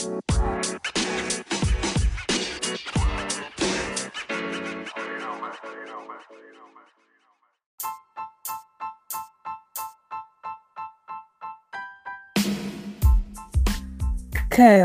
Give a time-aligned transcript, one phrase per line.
[0.00, 0.08] Okay,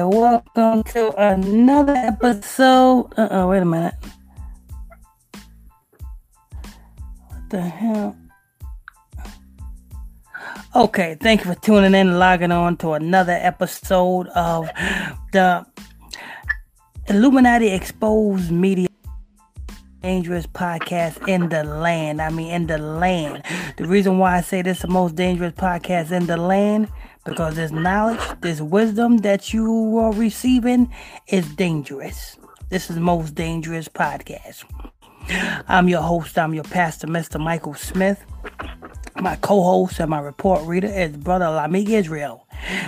[0.03, 3.13] welcome to another episode.
[3.15, 3.95] Uh oh, wait a minute.
[7.29, 8.17] What the hell?
[10.75, 14.69] Okay, thank you for tuning in logging on to another episode of
[15.31, 15.65] the
[17.07, 18.89] Illuminati Exposed Media
[20.01, 22.21] dangerous podcast in the land.
[22.21, 23.43] I mean, in the land.
[23.77, 26.89] The reason why I say this is the most dangerous podcast in the land
[27.23, 30.93] because this knowledge, this wisdom that you are receiving
[31.29, 32.35] is dangerous.
[32.69, 34.65] This is the most dangerous podcast.
[35.27, 37.39] I'm your host, I'm your pastor, Mr.
[37.39, 38.23] Michael Smith.
[39.19, 42.45] My co-host and my report reader is Brother Lamik Israel.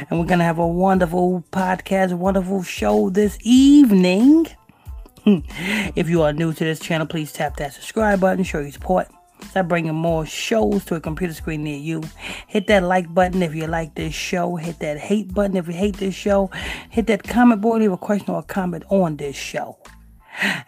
[0.10, 4.48] And we're gonna have a wonderful podcast, wonderful show this evening.
[5.26, 9.08] if you are new to this channel, please tap that subscribe button, show your support.
[9.50, 12.04] Start bringing more shows to a computer screen near you.
[12.48, 14.58] Hit that like button if you like this show.
[14.58, 16.52] Hit that hate button if you hate this show.
[16.90, 19.78] Hit that comment board, leave a question or a comment on this show.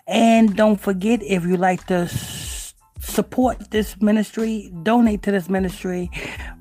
[0.07, 2.07] And don't forget if you like to
[2.99, 6.11] support this ministry, donate to this ministry.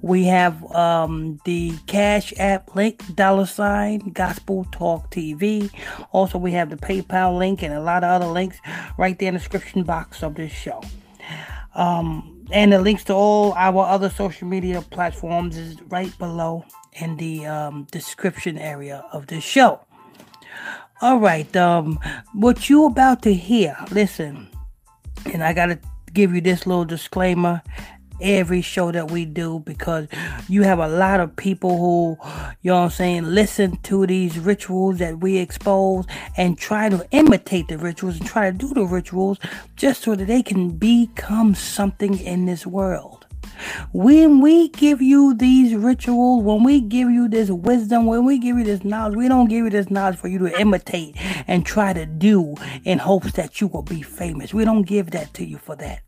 [0.03, 5.71] We have um, the Cash App link, dollar sign, Gospel Talk TV.
[6.13, 8.59] Also, we have the PayPal link and a lot of other links
[8.97, 10.83] right there in the description box of this show.
[11.75, 17.17] Um, and the links to all our other social media platforms is right below in
[17.19, 19.81] the um, description area of this show.
[21.01, 22.01] All right, um,
[22.33, 24.49] what you about to hear, listen,
[25.33, 25.79] and I gotta
[26.13, 27.63] give you this little disclaimer
[28.21, 30.09] every show that we do because
[30.49, 32.17] you have a lot of people who,
[32.63, 36.05] you know what I'm saying, listen to these rituals that we expose
[36.37, 39.39] and try to imitate the rituals and try to do the rituals
[39.77, 43.18] just so that they can become something in this world.
[43.93, 48.59] When we give you these rituals, when we give you this wisdom, when we give
[48.59, 51.93] you this knowledge, we don't give you this knowledge for you to imitate and try
[51.93, 52.55] to do
[52.85, 54.55] in hopes that you will be famous.
[54.55, 56.03] We don't give that to you for that.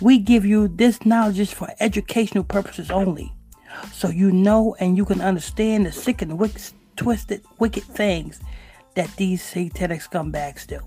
[0.00, 3.32] We give you this knowledge just for educational purposes only.
[3.92, 8.40] So you know and you can understand the sick and wicked, twisted, wicked things
[8.94, 10.80] that these satanic scumbags do.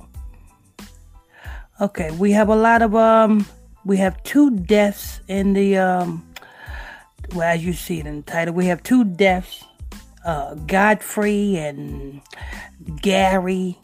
[1.82, 3.46] Okay, we have a lot of um
[3.86, 6.28] we have two deaths in the um
[7.34, 9.64] well as you see it in the title, we have two deaths.
[10.26, 12.22] Uh Godfrey and
[13.02, 13.78] Gary,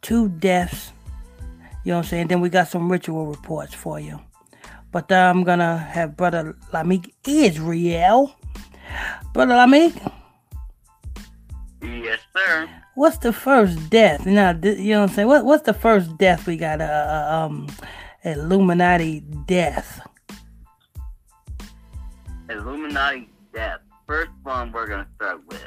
[0.00, 0.92] two deaths
[1.84, 2.26] you know what I'm saying?
[2.28, 4.18] Then we got some ritual reports for you.
[4.90, 8.34] But uh, I'm gonna have Brother Lamik Israel.
[9.34, 10.12] Brother Lamik?
[11.82, 12.70] Yes, sir.
[12.94, 14.24] What's the first death?
[14.24, 15.28] Now, you know what I'm saying?
[15.28, 16.80] What, what's the first death we got?
[16.80, 17.66] Uh, uh um,
[18.24, 20.00] Illuminati death.
[22.48, 23.80] Illuminati death.
[24.06, 25.62] First one we're gonna start with.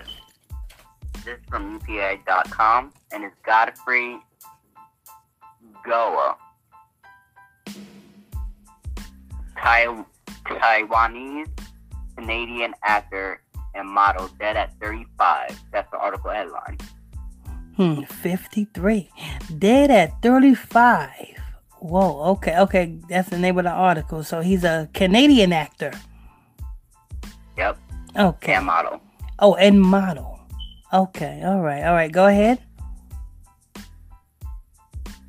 [1.23, 4.17] This from UPA.com and it's Godfrey
[5.85, 6.35] Gao.
[9.61, 10.05] Tai-
[10.45, 11.49] Taiwanese
[12.17, 13.41] Canadian actor
[13.75, 15.59] and model dead at 35.
[15.71, 16.77] That's the article headline.
[17.75, 19.09] Hmm, 53.
[19.59, 21.36] Dead at 35.
[21.87, 22.99] Whoa, okay, okay.
[23.07, 24.23] That's the name of the article.
[24.23, 25.93] So he's a Canadian actor.
[27.57, 27.77] Yep.
[28.17, 28.53] Okay.
[28.53, 29.01] And model.
[29.39, 30.39] Oh, and model.
[30.91, 32.11] Okay, all right, all right.
[32.11, 32.61] Go ahead.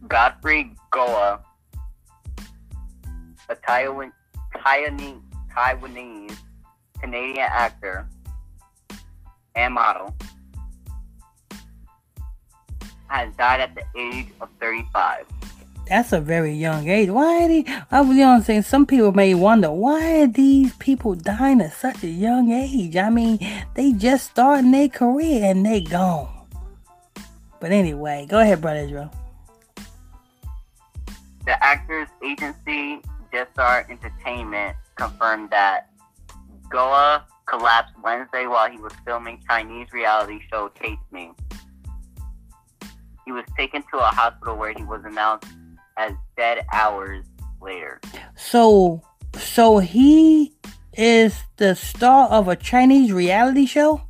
[0.09, 1.41] Godfrey Gao,
[3.49, 4.13] a Taiwan,
[4.57, 5.21] Taiwanese,
[5.55, 6.37] Taiwanese
[7.01, 8.09] Canadian actor
[9.55, 10.15] and model,
[13.09, 15.27] has died at the age of 35.
[15.89, 17.09] That's a very young age.
[17.09, 17.65] Why are they?
[17.91, 18.63] I was, you know I'm saying?
[18.63, 22.97] Some people may wonder why are these people dying at such a young age?
[22.97, 23.39] I mean,
[23.75, 26.29] they just starting their career and they gone.
[27.61, 29.11] But anyway, go ahead, brother Israel.
[31.47, 33.01] The actors agency
[33.33, 35.91] Jetstar Entertainment confirmed that
[36.71, 41.33] Gao collapsed Wednesday while he was filming Chinese reality show Chase Me.
[43.25, 45.49] He was taken to a hospital where he was announced
[45.99, 47.27] as dead hours
[47.61, 48.01] later.
[48.37, 49.03] So,
[49.37, 50.55] so he
[50.95, 54.01] is the star of a Chinese reality show.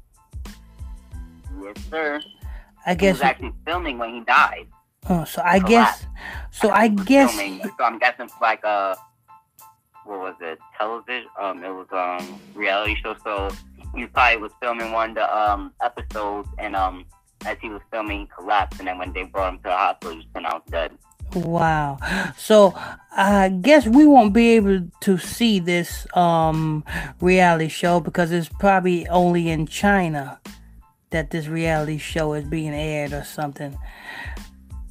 [1.63, 2.21] Yes, sir.
[2.87, 3.15] I He guess.
[3.15, 4.67] was actually filming when he died.
[5.09, 6.07] Oh, so I guess.
[6.51, 7.35] So I He guess.
[7.35, 7.63] filming.
[7.63, 8.97] So I'm guessing like a
[10.05, 10.59] what was it?
[10.79, 11.29] Television?
[11.39, 13.15] Um, it was um reality show.
[13.25, 13.51] So
[13.95, 17.05] he probably was filming one of the um episodes, and um
[17.47, 20.13] as he was filming, he collapsed, and then when they brought him to the hospital,
[20.13, 20.93] he was pronounced dead.
[21.35, 21.99] Wow.
[22.37, 22.75] So
[23.17, 26.85] I guess we won't be able to see this um
[27.21, 30.41] reality show because it's probably only in China
[31.11, 33.79] that this reality show is being aired or something.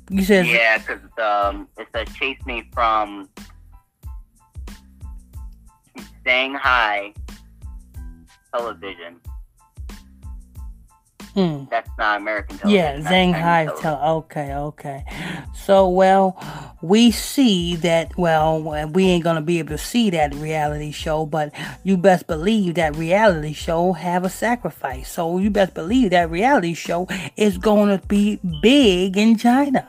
[0.09, 3.29] You said Yeah, because um, it says chase me from
[6.25, 7.13] Shanghai
[8.53, 9.19] television.
[11.37, 11.65] Hmm.
[11.69, 13.03] That's not American Yeah, television.
[13.03, 13.65] that's Shanghai.
[13.67, 14.01] Chinese Tell.
[14.17, 15.05] Okay, okay.
[15.53, 16.35] So, well,
[16.81, 18.17] we see that.
[18.17, 18.59] Well,
[18.91, 21.51] we ain't gonna be able to see that reality show, but
[21.83, 25.11] you best believe that reality show have a sacrifice.
[25.11, 29.87] So you best believe that reality show is gonna be big in China.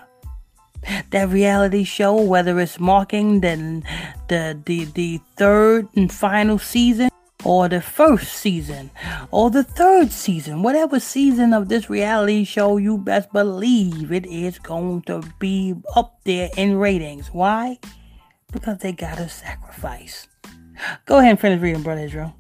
[1.13, 3.83] That reality show, whether it's marking the
[4.29, 7.09] the the, the third and final season
[7.45, 8.91] or the first season
[9.31, 14.59] or the third season, whatever season of this reality show, you best believe it is
[14.59, 17.29] going to be up there in ratings.
[17.29, 17.79] Why?
[18.53, 20.27] Because they got to sacrifice.
[21.07, 22.35] Go ahead and finish reading, Brother Israel.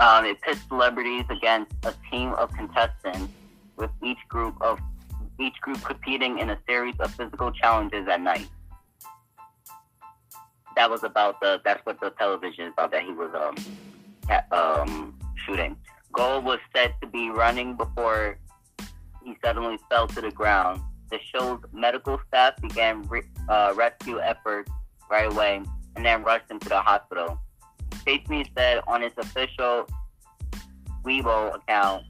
[0.00, 3.32] Um, it pits celebrities against a team of contestants,
[3.76, 4.78] with each group of
[5.40, 8.48] each group competing in a series of physical challenges at night.
[10.76, 11.60] That was about the.
[11.64, 13.56] That's what the television is about that he was um
[14.52, 15.76] um shooting.
[16.12, 18.38] Goal was said to be running before
[19.24, 20.80] he suddenly fell to the ground.
[21.10, 24.70] The show's medical staff began re- uh, rescue efforts
[25.10, 25.62] right away
[25.96, 27.38] and then rushed him to the hospital.
[28.04, 29.86] Chase said on his official
[31.04, 32.04] Weibo account,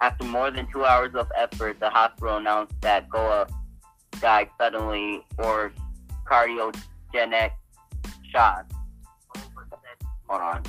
[0.00, 3.46] after more than two hours of effort, the hospital announced that Gao
[4.20, 5.72] died suddenly or
[6.26, 7.52] cardiogenic
[8.32, 8.72] shock.
[10.28, 10.62] Hold on.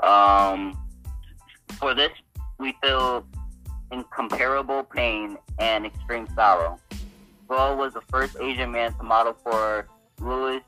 [0.00, 0.78] Um,
[1.78, 2.10] for this,
[2.58, 3.26] we feel
[3.90, 6.78] incomparable pain and extreme sorrow.
[7.48, 9.86] Gao was the first Asian man to model for
[10.20, 10.60] Louis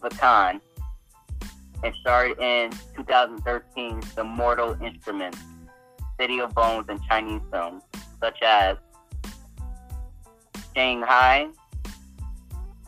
[0.00, 0.60] Vuitton
[1.84, 5.38] and starred in 2013's The Mortal Instruments,
[6.18, 7.82] City of Bones, and Chinese films
[8.20, 8.76] such as
[10.74, 11.48] Shanghai,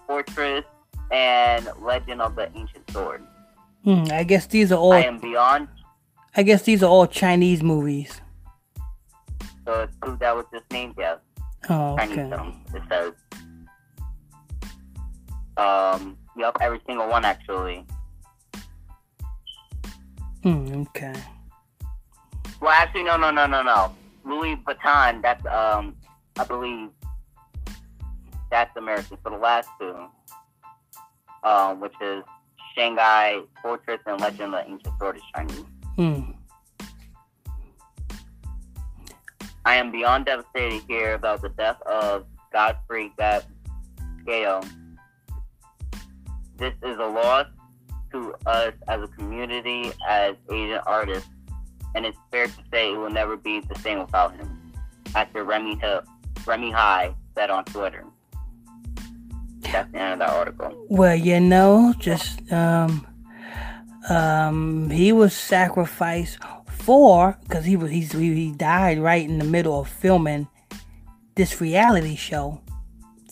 [0.06, 0.64] Fortress,
[1.10, 3.22] and Legend of the Ancient Sword.
[3.84, 4.92] Hmm, I guess these are all.
[4.92, 5.69] I Am Beyond,
[6.36, 8.20] I guess these are all Chinese movies.
[9.66, 11.19] so it's proved that was just named, yes.
[11.69, 12.31] Oh, Chinese okay.
[12.31, 12.56] films.
[12.75, 13.12] It says,
[15.56, 17.87] um, yep, every single one actually.
[20.42, 21.14] Hmm, okay.
[22.60, 23.94] Well, actually, no, no, no, no, no.
[24.25, 25.22] Louis Vuitton.
[25.22, 25.94] That's um,
[26.37, 26.88] I believe
[28.50, 29.19] that's American.
[29.23, 30.06] For the last two,
[31.43, 32.23] um, which is
[32.75, 35.64] Shanghai Fortress and Legend of the Ancient Sword is Chinese.
[35.96, 36.31] Hmm.
[39.64, 43.44] I am beyond devastated here about the death of Godfrey Gap
[44.26, 44.62] Gale.
[46.56, 47.47] This is a loss
[48.12, 51.29] to us as a community, as Asian artists,
[51.94, 54.73] and it's fair to say it will never be the same without him.
[55.14, 56.02] After Remy Hill,
[56.47, 58.05] Remy High said on Twitter.
[59.72, 60.87] That's the end of that article.
[60.88, 63.06] Well, you know, just um,
[64.09, 69.44] um, he was sacrificed for because he was he's, he he died right in the
[69.44, 70.49] middle of filming
[71.35, 72.61] this reality show.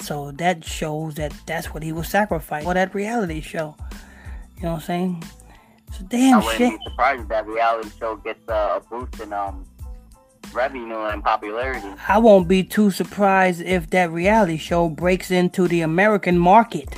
[0.01, 3.77] So that shows that that's what he was sacrificed for that reality show.
[4.57, 5.25] You know what I'm saying?
[5.89, 6.79] It's a I damn wouldn't shit.
[6.79, 9.65] be surprised if that reality show gets uh, a boost in um,
[10.55, 11.89] revenue and popularity.
[12.09, 16.89] I won't be too surprised if that reality show breaks into the American market,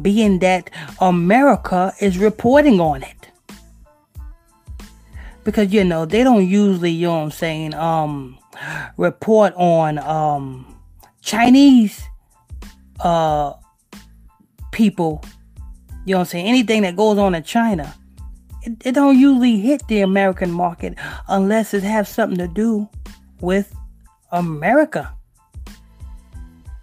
[0.00, 3.28] being that America is reporting on it.
[5.44, 8.38] Because you know, they don't usually, you know what I'm saying, um
[8.96, 10.78] report on um
[11.20, 12.02] Chinese
[13.00, 13.52] uh
[14.70, 15.22] people.
[16.06, 16.46] You know what I'm saying?
[16.46, 17.94] Anything that goes on in China.
[18.64, 20.94] It, it don't usually hit the American market
[21.28, 22.88] unless it has something to do
[23.40, 23.74] with
[24.32, 25.14] America.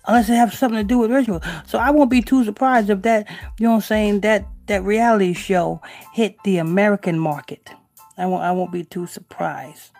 [0.05, 1.41] Unless it has something to do with ritual.
[1.67, 3.27] So I won't be too surprised if that,
[3.59, 5.81] you know what I'm saying, that that reality show
[6.13, 7.69] hit the American market.
[8.17, 9.91] I won't I won't be too surprised.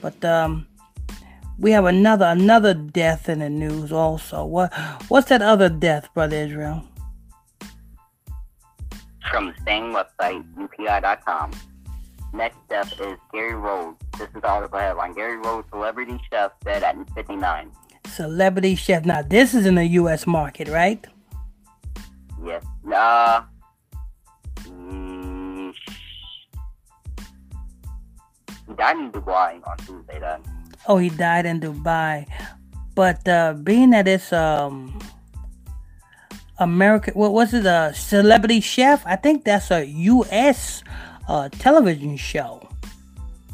[0.00, 0.66] But um
[1.58, 4.44] we have another another death in the news also.
[4.44, 4.72] What
[5.08, 6.84] what's that other death, brother Israel?
[9.30, 11.52] From the same website, UPI.com.
[12.32, 13.98] Next up is Gary Rhodes.
[14.18, 15.12] This is all the headline.
[15.12, 17.70] Gary Rhodes, celebrity chef, dead at 59.
[18.06, 19.04] Celebrity chef.
[19.04, 21.06] Now this is in the US market, right?
[22.44, 22.64] Yes.
[22.90, 23.42] Uh,
[24.64, 25.74] mm,
[28.66, 30.18] he died in Dubai on Tuesday.
[30.18, 30.42] Then.
[30.88, 32.26] Oh, he died in Dubai.
[32.94, 34.98] But uh, being that it's um
[36.62, 37.66] American, what was it?
[37.66, 39.04] A Celebrity Chef?
[39.04, 40.84] I think that's a U.S.
[41.28, 42.68] Uh, television show.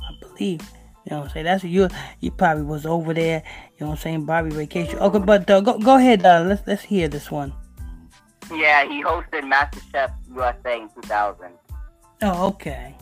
[0.01, 0.61] I believe.
[1.05, 1.45] You know what I'm saying?
[1.47, 1.89] That's you.
[2.21, 3.43] You probably was over there.
[3.79, 4.25] You know what I'm saying?
[4.27, 4.99] Bobby vacation.
[4.99, 6.25] Okay, but uh, go go ahead.
[6.25, 7.55] Uh, let's let's hear this one.
[8.53, 11.53] Yeah, he hosted MasterChef USA in 2000.
[12.23, 12.95] Oh, okay.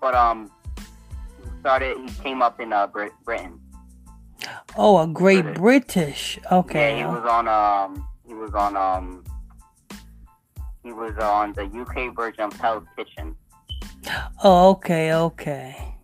[0.00, 1.98] But um, he started.
[1.98, 3.59] He came up in uh Brit- Britain.
[4.76, 6.38] Oh, a Great British.
[6.50, 6.98] Okay.
[6.98, 8.08] Yeah, he was on um.
[8.26, 9.24] He was on um.
[10.82, 13.36] He was on the UK version of Hell's Kitchen.
[14.42, 15.94] Oh, okay, okay.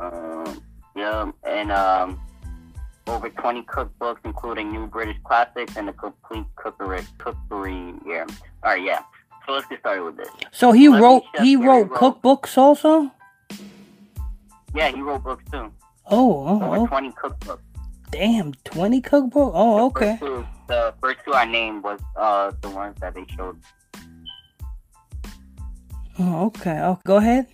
[0.00, 0.62] Um,
[0.94, 2.20] yeah, and um,
[3.06, 7.94] over 20 cookbooks, including new British classics and a complete cookery cookery.
[8.06, 8.26] Yeah.
[8.62, 9.02] All right, yeah.
[9.46, 10.28] So let's get started with this.
[10.52, 13.10] So he Let wrote he very wrote cookbooks also.
[14.74, 15.70] Yeah, he wrote books too.
[16.10, 17.60] Oh, oh, oh 20 cookbooks.
[18.10, 19.52] damn, twenty cookbooks.
[19.54, 20.16] Oh, The okay.
[20.16, 23.58] first two- the first two I named was uh the ones that they showed.
[26.18, 26.78] Oh, okay.
[26.82, 27.46] Oh, go ahead.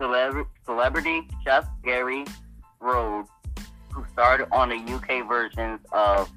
[0.00, 2.24] Celebr- celebrity chef Gary
[2.80, 3.28] Rhodes,
[3.92, 6.28] who starred on the UK versions of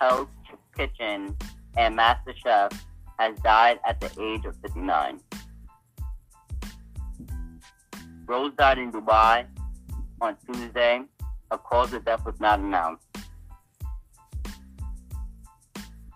[0.00, 0.28] Hell's
[0.76, 1.36] Kitchen
[1.76, 2.72] and MasterChef,
[3.18, 5.20] has died at the age of 59.
[8.26, 9.46] Rhodes died in Dubai
[10.20, 11.02] on Tuesday.
[11.50, 13.04] A cause of death was not announced.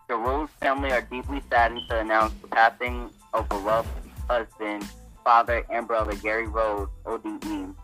[0.09, 3.89] The Rhodes family are deeply saddened to announce the passing of beloved
[4.27, 4.89] husband,
[5.23, 7.75] father, and brother Gary Rhodes, OBE.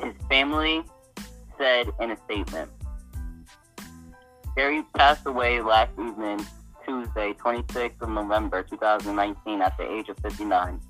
[0.00, 0.82] His family
[1.56, 2.70] said in a statement.
[4.56, 6.44] Gary passed away last evening,
[6.84, 10.80] Tuesday, 26th of November 2019, at the age of 59,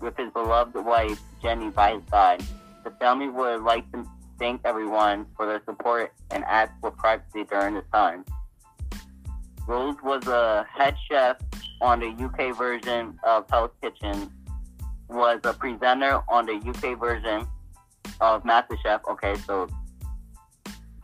[0.00, 2.42] with his beloved wife, Jenny, by his side.
[2.84, 4.06] The family would like to
[4.38, 8.24] thank everyone for their support and ask for privacy during this time.
[9.66, 11.36] Rhodes was a head chef
[11.80, 14.30] on the UK version of Hell's Kitchen,
[15.08, 17.46] was a presenter on the UK version
[18.20, 19.00] of MasterChef.
[19.10, 19.68] Okay, so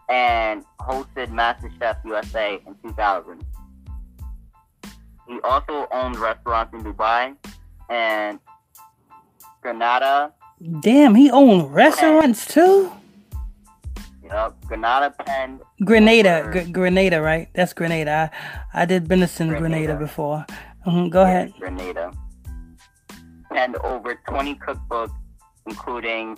[0.09, 3.45] and hosted MasterChef USA in 2000.
[5.29, 7.35] He also owned restaurants in Dubai
[7.91, 8.39] and
[9.67, 10.33] Granada.
[10.81, 12.93] Damn, he owned restaurants too.
[14.23, 15.59] Yep, Granada Penn.
[15.85, 17.49] Grenada, Grenada, right?
[17.53, 18.31] That's Grenada.
[18.73, 19.99] I, I did business in Grenada, Grenada.
[19.99, 20.47] before.
[20.87, 21.53] Mhm, go ahead.
[21.59, 22.13] Grenada.
[23.57, 25.11] And over 20 cookbooks,
[25.67, 26.37] including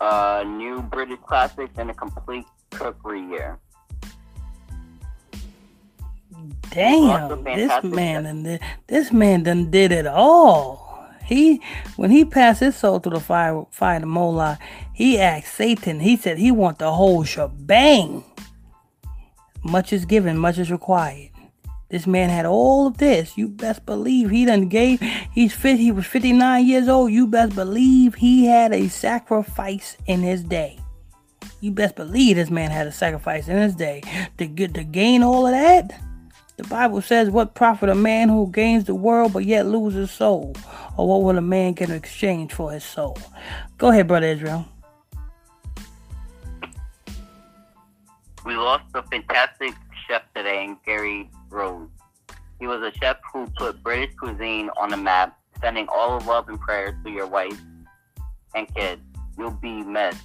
[0.00, 3.56] uh, new British classics and a complete cookery year.
[6.70, 10.85] Damn, this man and thi- this man done did it all.
[11.26, 11.60] He
[11.96, 14.58] when he passed his soul through the fire fire to Mola,
[14.92, 16.00] he asked Satan.
[16.00, 18.24] He said he want the whole shebang.
[19.64, 21.30] Much is given, much is required.
[21.88, 23.38] This man had all of this.
[23.38, 25.00] You best believe he done gave.
[25.32, 25.78] He's fit.
[25.78, 27.12] He was 59 years old.
[27.12, 30.78] You best believe he had a sacrifice in his day.
[31.60, 34.02] You best believe this man had a sacrifice in his day
[34.38, 36.00] to get to gain all of that.
[36.56, 40.54] The Bible says, "What profit a man who gains the world but yet loses soul,
[40.96, 43.18] or what will a man get in exchange for his soul?"
[43.76, 44.64] Go ahead, brother Israel.
[48.46, 49.74] We lost a fantastic
[50.06, 51.90] chef today in Gary Rhodes.
[52.58, 56.48] He was a chef who put British cuisine on the map, sending all of love
[56.48, 57.60] and prayers to your wife
[58.54, 59.02] and kids.
[59.36, 60.24] You'll be missed.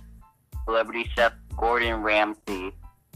[0.66, 2.72] Celebrity chef Gordon Ramsay,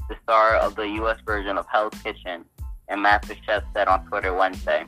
[0.10, 1.20] the star of the U.S.
[1.26, 2.44] version of Hell's Kitchen,
[2.88, 4.86] and Master Chef said on Twitter Wednesday.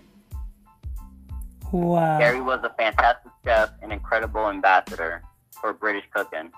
[1.72, 2.18] Wow.
[2.20, 5.22] Gary was a fantastic chef and incredible ambassador
[5.60, 6.52] for British cooking.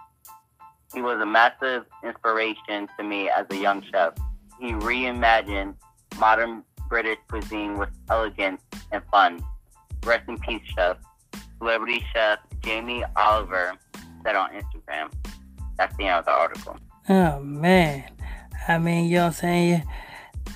[0.94, 4.14] He was a massive inspiration to me as a young chef.
[4.60, 5.76] He reimagined
[6.20, 9.44] modern British cuisine with elegance and fun.
[10.04, 10.98] Rest in peace, chef.
[11.60, 13.74] Celebrity chef Jamie Oliver
[14.24, 15.12] said on Instagram.
[15.78, 16.78] That's the end of the article.
[17.08, 18.04] Oh man.
[18.68, 19.84] I mean, you know what I'm saying?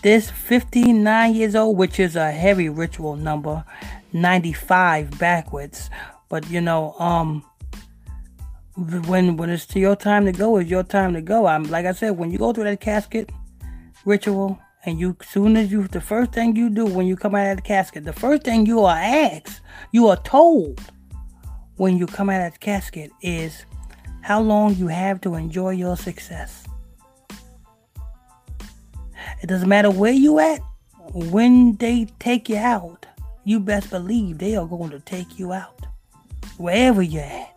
[0.01, 3.63] This 59 years old, which is a heavy ritual number,
[4.11, 5.89] 95 backwards.
[6.29, 7.43] But you know, um
[8.75, 11.45] when when it's to your time to go, it's your time to go.
[11.45, 13.31] I'm like I said, when you go through that casket
[14.05, 17.51] ritual and you soon as you the first thing you do when you come out
[17.51, 20.81] of the casket, the first thing you are asked, you are told
[21.77, 23.65] when you come out of the casket is
[24.21, 26.62] how long you have to enjoy your success.
[29.41, 30.59] It doesn't matter where you at,
[31.13, 33.05] when they take you out,
[33.43, 35.85] you best believe they are going to take you out.
[36.57, 37.49] Wherever you're at.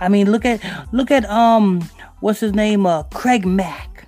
[0.00, 0.60] I mean look at
[0.92, 1.86] look at um
[2.20, 2.86] what's his name?
[2.86, 4.06] Uh Craig Mack.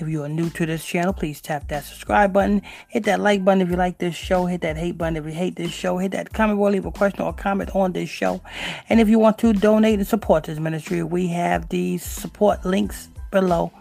[0.00, 2.62] If you are new to this channel, please tap that subscribe button.
[2.88, 4.46] Hit that like button if you like this show.
[4.46, 5.98] Hit that hate button if you hate this show.
[5.98, 8.40] Hit that comment or leave a question or comment on this show.
[8.88, 13.10] And if you want to donate and support this ministry, we have the support links
[13.30, 13.72] below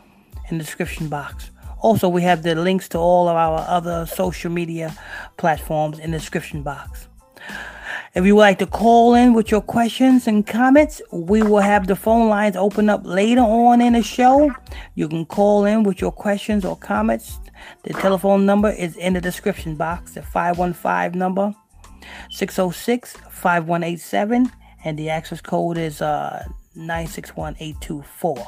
[0.49, 1.51] in the description box.
[1.81, 4.97] Also, we have the links to all of our other social media
[5.37, 7.08] platforms in the description box.
[8.19, 11.87] If you would like to call in with your questions and comments, we will have
[11.87, 14.53] the phone lines open up later on in the show.
[14.95, 17.39] You can call in with your questions or comments.
[17.83, 21.55] The telephone number is in the description box, the 515 number
[22.29, 24.51] 606 5187,
[24.83, 26.43] and the access code is uh
[26.75, 28.45] 961824.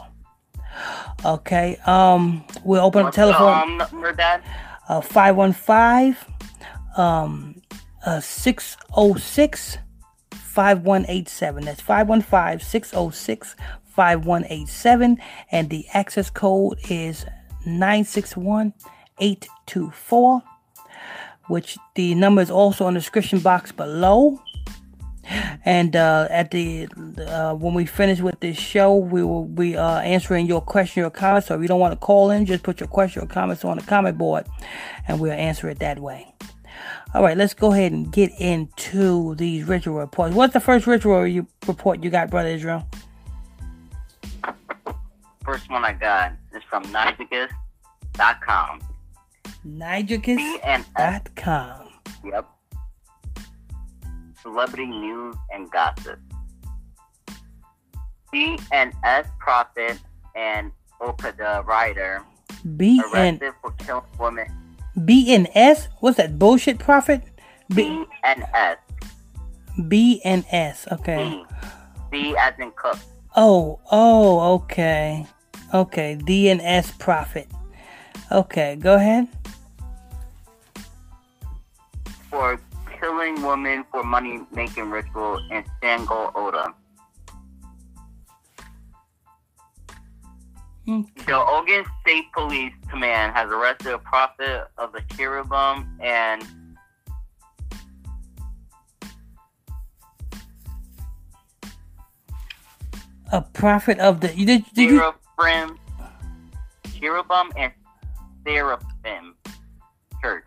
[1.23, 3.71] Okay, um, we'll open up the telephone.
[3.71, 4.43] Um, number, Dad?
[4.89, 6.17] Uh, 515
[6.97, 7.55] um
[8.21, 9.77] 606
[10.31, 11.65] 5187.
[11.65, 15.17] That's 515 606 5187.
[15.51, 17.25] And the access code is
[17.65, 18.73] 961
[19.19, 20.41] 824,
[21.47, 24.41] which the number is also in the description box below.
[25.63, 26.87] And uh, at the
[27.27, 31.11] uh, when we finish with this show, we will be uh, answering your question or
[31.11, 31.47] comments.
[31.47, 33.77] So if you don't want to call in, just put your question or comments on
[33.77, 34.47] the comment board,
[35.07, 36.33] and we'll answer it that way.
[37.13, 40.33] All right, let's go ahead and get into these ritual reports.
[40.33, 42.87] What's the first ritual you, report you got, Brother Israel?
[45.43, 48.81] First one I got is from Nijicus.com.
[49.67, 51.89] Nijicus.com.
[52.23, 52.49] Yep.
[54.41, 56.17] Celebrity news and gossip.
[58.33, 59.99] BNS prophet
[60.35, 60.71] and
[61.01, 62.23] Okada rider
[62.65, 64.47] BN arrested for killing woman
[64.97, 65.87] BNS?
[65.99, 67.23] What's that bullshit prophet?
[67.73, 68.77] B and S.
[69.77, 70.91] BNS.
[70.91, 71.43] Okay.
[72.11, 72.31] B.
[72.31, 72.97] B as in cook.
[73.35, 75.25] Oh, oh, okay.
[75.73, 77.47] Okay, DNS profit.
[78.29, 79.27] Okay, go ahead.
[82.29, 82.59] For
[82.99, 86.73] killing women for money making ritual in Sango Ota.
[90.85, 96.43] The Ogun State Police Command has arrested a prophet of the cherubim and
[103.33, 104.27] A prophet of the.
[104.27, 105.13] Did, did you?
[106.99, 107.71] cherubim and
[108.45, 109.35] seraphim
[110.21, 110.43] church.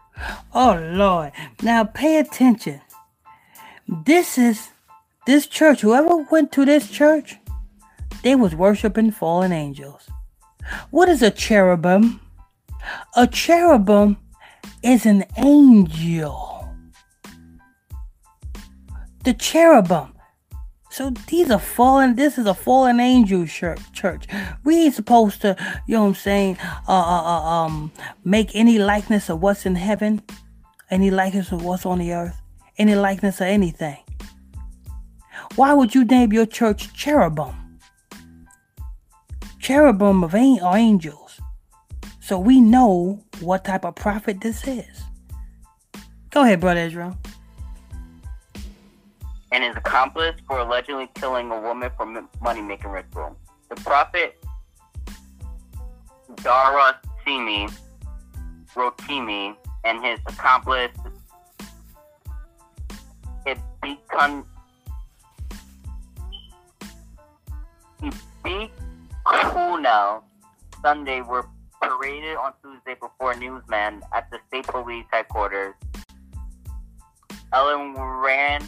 [0.53, 1.33] Oh Lord!
[1.63, 2.83] Now pay attention.
[3.89, 4.69] This is
[5.27, 5.81] this church.
[5.81, 7.37] Whoever went to this church,
[8.23, 10.11] they was worshiping fallen angels.
[10.91, 12.21] What is a cherubim?
[13.17, 14.17] A cherubim
[14.83, 16.69] is an angel.
[19.25, 20.13] The cherubim.
[20.91, 22.15] So these are fallen.
[22.15, 24.27] This is a fallen angel church.
[24.63, 25.57] We ain't supposed to,
[25.89, 26.59] you know what I'm saying?
[26.87, 27.91] Uh, uh, uh, um,
[28.25, 30.23] make any likeness of what's in heaven,
[30.91, 32.41] any likeness of what's on the earth,
[32.79, 33.97] any likeness of anything.
[35.57, 37.64] Why would you name your church cherubim?
[39.65, 41.41] Cherubim of are angels.
[42.21, 45.03] So we know what type of prophet this is.
[46.31, 47.17] Go ahead, Brother Israel.
[49.53, 52.05] and his accomplice for allegedly killing a woman for
[52.43, 53.37] money making ritual.
[53.69, 54.45] The prophet
[56.43, 57.69] Dara Simi
[58.75, 60.91] Rotimi and his accomplice
[63.47, 64.45] Ibikun
[68.43, 68.71] Big
[69.25, 70.23] Kuno
[70.83, 71.47] Sunday were
[71.83, 75.75] paraded on Tuesday before newsmen at the state police headquarters.
[77.53, 78.65] Ellen Rand,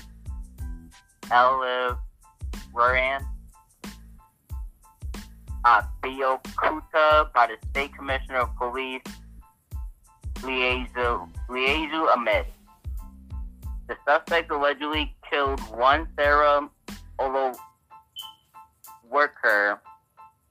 [1.31, 1.97] Ellen
[2.73, 3.25] Rand,
[5.65, 6.41] uh, Theo
[7.35, 9.03] by the State Commissioner of Police,
[10.37, 12.47] Liezu, Liezu Ahmed.
[13.89, 16.69] The suspect allegedly killed one Sarah
[17.19, 17.53] Olo
[19.11, 19.81] worker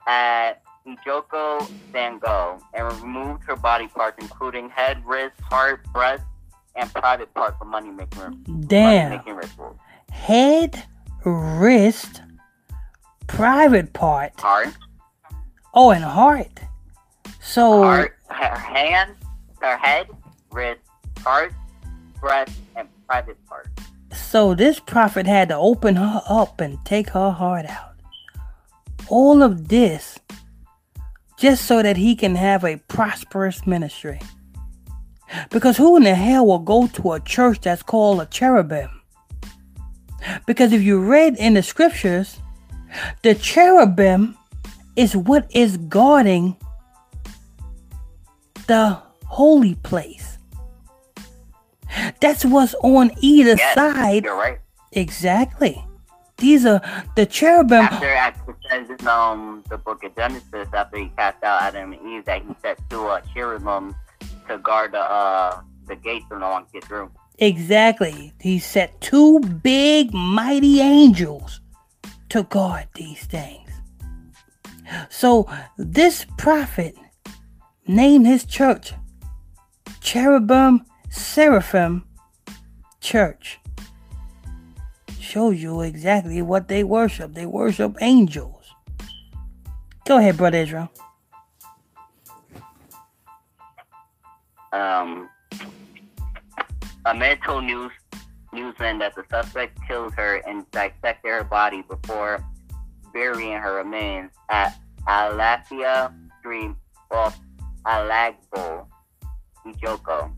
[0.06, 6.22] at Ijoko Sango and removed her body parts, including head, wrist, heart, breast,
[6.76, 9.10] and private parts for money making Damn.
[9.10, 9.76] money-making rituals.
[10.10, 10.84] Head,
[11.24, 12.22] wrist,
[13.26, 14.38] private part.
[14.40, 14.74] Heart,
[15.74, 16.60] Oh, and heart.
[17.40, 19.12] So heart, her hand,
[19.60, 20.06] her head,
[20.50, 20.80] wrist,
[21.18, 21.52] heart,
[22.20, 23.68] breast, and private parts.
[24.12, 27.95] So this prophet had to open her up and take her heart out.
[29.08, 30.18] All of this
[31.38, 34.20] just so that he can have a prosperous ministry.
[35.50, 38.90] Because who in the hell will go to a church that's called a cherubim?
[40.46, 42.38] Because if you read in the scriptures,
[43.22, 44.36] the cherubim
[44.96, 46.56] is what is guarding
[48.66, 50.38] the holy place.
[52.20, 54.58] That's what's on either Yes, side You're right.
[54.92, 55.85] Exactly.
[56.38, 56.82] These are
[57.14, 57.80] the cherubim.
[57.80, 62.02] After, it says in um, the book of Genesis, after he cast out Adam and
[62.06, 63.94] Eve, that he set two uh, cherubim
[64.48, 67.10] to guard the uh, the gates so no one can get through.
[67.38, 68.32] Exactly.
[68.40, 71.60] He set two big, mighty angels
[72.30, 73.70] to guard these things.
[75.08, 76.94] So this prophet
[77.86, 78.92] named his church
[80.00, 82.04] Cherubim Seraphim
[83.00, 83.58] Church.
[85.26, 87.34] Shows you exactly what they worship.
[87.34, 88.64] They worship angels.
[90.06, 90.88] Go ahead, Brother Israel.
[94.72, 95.28] Um,
[97.04, 97.90] Ahmed told news
[98.52, 102.44] newsmen that the suspect killed her and dissected her body before
[103.12, 106.70] burying her remains at Alafia Street
[107.10, 107.36] off
[107.84, 108.86] Alagbo,
[109.66, 110.30] Ijoko.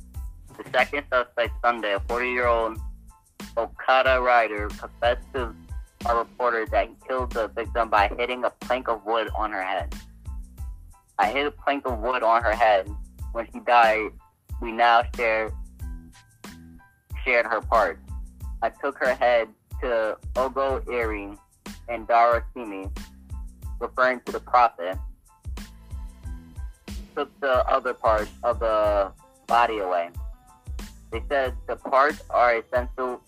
[0.56, 2.78] The second suspect Sunday, a 40-year-old
[3.58, 5.54] Okada rider, confessed to
[6.06, 9.62] a reporter that he killed the victim by hitting a plank of wood on her
[9.62, 9.92] head.
[11.18, 12.88] I hit a plank of wood on her head.
[13.32, 14.10] When she died,
[14.62, 15.50] we now share
[17.24, 18.00] shared her parts.
[18.62, 19.48] I took her head
[19.82, 21.32] to Ogo Eri
[21.88, 22.88] and Dara Simi,
[23.80, 24.96] referring to the prophet.
[27.16, 29.12] Took the other parts of the
[29.48, 30.10] body away.
[31.10, 33.20] They said the parts are essential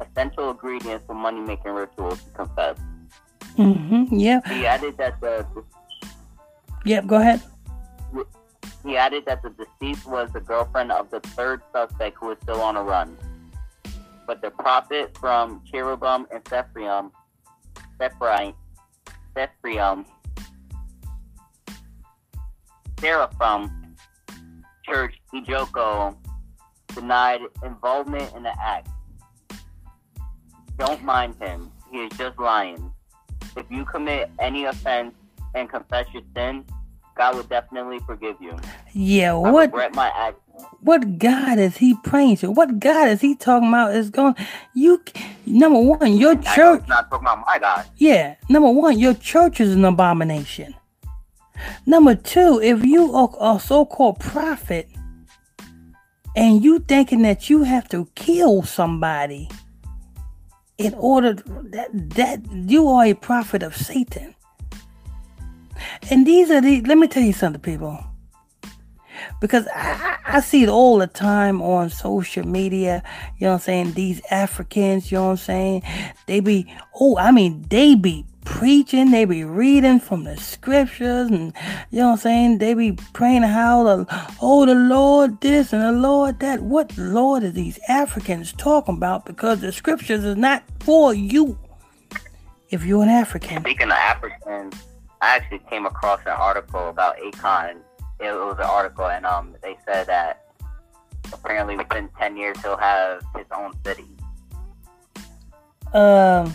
[0.00, 2.78] essential ingredients for money making rituals to confess.
[3.56, 4.14] Mm-hmm.
[4.16, 4.46] Yep.
[4.46, 5.46] He added that the
[6.84, 7.06] Yep.
[7.06, 7.42] Go ahead.
[8.84, 12.60] he added that the deceased was the girlfriend of the third suspect who was still
[12.60, 13.16] on a run.
[14.26, 17.10] But the prophet from Cherubim and Sephrium,
[17.98, 18.54] Sephri,
[19.34, 20.04] Sephrium,
[23.00, 23.78] Seraphim
[24.88, 26.16] Church, Ijoko,
[26.94, 28.88] denied involvement in the act.
[30.78, 31.70] Don't mind him.
[31.90, 32.92] He is just lying.
[33.56, 35.14] If you commit any offense
[35.54, 36.64] and confess your sin,
[37.16, 38.56] God will definitely forgive you.
[38.92, 39.34] Yeah.
[39.34, 39.66] I What?
[39.72, 40.42] regret my actions.
[40.80, 42.50] What God is he praying to?
[42.50, 43.94] What God is he talking about?
[43.94, 44.34] Is going
[44.74, 45.02] you
[45.46, 46.88] number one, your I church.
[46.88, 47.86] not talking about my God.
[47.96, 50.74] Yeah, number one, your church is an abomination.
[51.86, 54.88] Number two, if you are a so-called prophet
[56.36, 59.48] and you thinking that you have to kill somebody
[60.78, 64.34] in order that that you are a prophet of Satan.
[66.10, 68.02] And these are the let me tell you something, people.
[69.40, 73.02] Because I, I see it all the time on social media.
[73.38, 73.92] You know what I'm saying?
[73.92, 75.82] These Africans, you know what I'm saying?
[76.26, 81.52] They be, oh, I mean, they be preaching, they be reading from the scriptures, and
[81.90, 82.58] you know what I'm saying?
[82.58, 86.60] They be praying how the, oh, the Lord this and the Lord that.
[86.62, 89.24] What Lord are these Africans talking about?
[89.24, 91.58] Because the scriptures is not for you
[92.70, 93.60] if you're an African.
[93.60, 94.74] Speaking of Africans,
[95.20, 97.76] I actually came across an article about Akon.
[98.20, 100.44] It was an article, and um, they said that
[101.32, 104.06] apparently within 10 years he'll have his own city.
[105.92, 106.54] Um,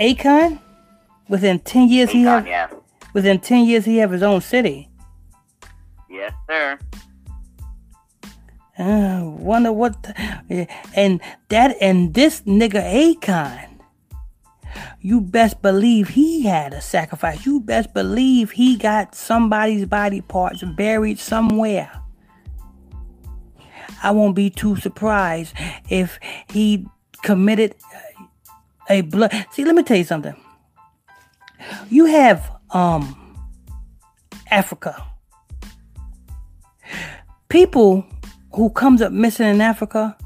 [0.00, 0.58] Akon,
[1.32, 2.68] within 10 years, he have, yeah.
[3.14, 4.90] within 10 years, he have his own city.
[6.10, 6.78] Yes, sir.
[8.78, 13.68] Uh, wonder what, the- and that and this nigga Akon
[15.00, 17.46] you best believe he had a sacrifice.
[17.46, 21.90] You best believe he got somebody's body parts buried somewhere.
[24.02, 25.54] I won't be too surprised
[25.88, 26.18] if
[26.50, 26.86] he
[27.22, 27.74] committed
[28.88, 29.32] a blood.
[29.50, 30.34] See, let me tell you something.
[31.90, 33.16] You have um
[34.50, 35.06] Africa.
[37.48, 38.04] People
[38.54, 40.16] who comes up missing in Africa,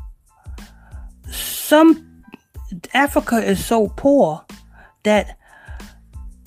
[1.31, 2.22] some
[2.94, 4.44] Africa is so poor
[5.05, 5.38] that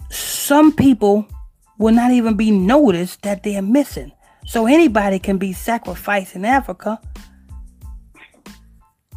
[0.10, 1.28] some people
[1.78, 4.12] will not even be noticed that they're missing.
[4.46, 7.00] So anybody can be sacrificed in Africa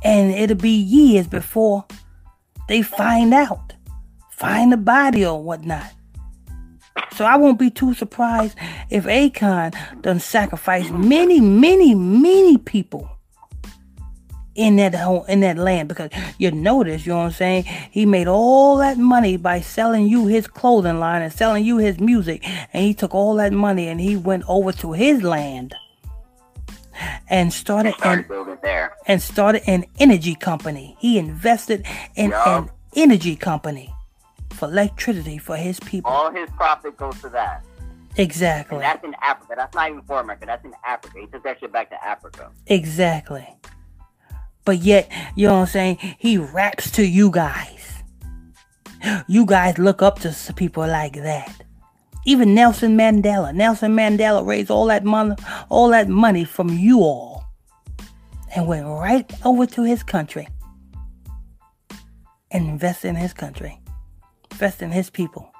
[0.04, 1.85] and it'll be years before
[2.68, 3.71] they find out,
[4.42, 5.87] find the body or whatnot.
[7.12, 8.57] So I won't be too surprised
[8.90, 13.09] if Akon done sacrifice many, many, many people
[14.55, 17.64] in that home in that land because you notice, you know what I'm saying?
[17.90, 22.00] He made all that money by selling you his clothing line and selling you his
[22.00, 25.74] music, and he took all that money and he went over to his land
[27.31, 28.94] and started, started an, there.
[29.07, 30.96] and started an energy company.
[30.98, 32.46] He invested in yep.
[32.46, 33.91] an energy company
[34.62, 36.11] electricity for his people.
[36.11, 37.64] All his profit goes to that.
[38.16, 38.77] Exactly.
[38.77, 39.55] And that's in Africa.
[39.57, 40.46] That's not even for America.
[40.46, 41.18] That's in Africa.
[41.18, 42.51] He took that shit back to Africa.
[42.66, 43.46] Exactly.
[44.64, 45.98] But yet, you know what I'm saying?
[46.18, 48.03] He raps to you guys.
[49.27, 51.64] You guys look up to people like that.
[52.25, 53.53] Even Nelson Mandela.
[53.53, 55.35] Nelson Mandela raised all that money,
[55.68, 57.44] all that money from you all,
[58.55, 60.46] and went right over to his country
[62.53, 63.81] and invested in his country,
[64.53, 65.51] invest in his people.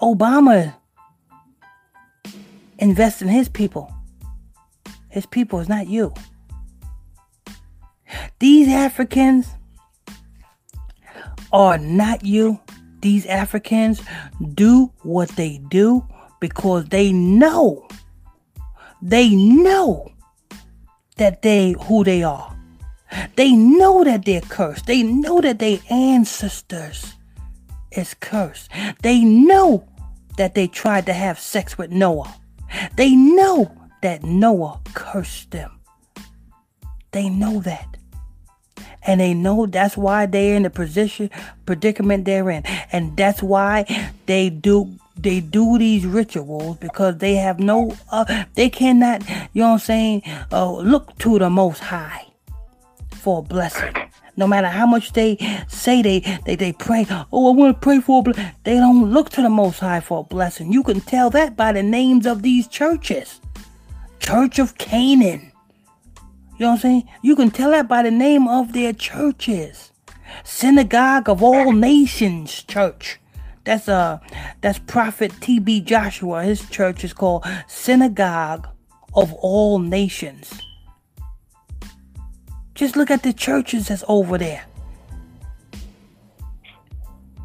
[0.00, 0.74] Obama
[2.78, 3.92] invest in his people.
[5.10, 6.12] His people is not you.
[8.38, 9.48] These Africans
[11.52, 12.58] are not you.
[13.00, 14.02] These Africans
[14.54, 16.04] do what they do
[16.40, 17.86] because they know,
[19.02, 20.10] they know
[21.16, 22.53] that they who they are.
[23.36, 24.86] They know that they're cursed.
[24.86, 27.14] They know that their ancestors
[27.92, 28.70] is cursed.
[29.02, 29.88] They know
[30.36, 32.34] that they tried to have sex with Noah.
[32.96, 33.72] They know
[34.02, 35.70] that Noah cursed them.
[37.12, 37.94] They know that
[39.06, 41.30] and they know that's why they're in the position
[41.66, 43.84] predicament they're in and that's why
[44.26, 49.22] they do they do these rituals because they have no uh, they cannot
[49.52, 50.22] you know what i'm saying
[50.52, 52.26] uh, look to the most high
[53.24, 53.94] for a blessing
[54.36, 55.30] no matter how much they
[55.68, 59.10] say they they, they pray oh i want to pray for a blessing they don't
[59.10, 62.26] look to the most high for a blessing you can tell that by the names
[62.26, 63.40] of these churches
[64.20, 65.50] church of canaan
[66.56, 67.08] you know what I'm saying?
[67.22, 69.90] You can tell that by the name of their churches.
[70.44, 73.18] Synagogue of All Nations Church.
[73.64, 74.20] That's uh
[74.60, 76.44] that's Prophet TB Joshua.
[76.44, 78.68] His church is called Synagogue
[79.14, 80.60] of All Nations.
[82.74, 84.64] Just look at the churches that's over there.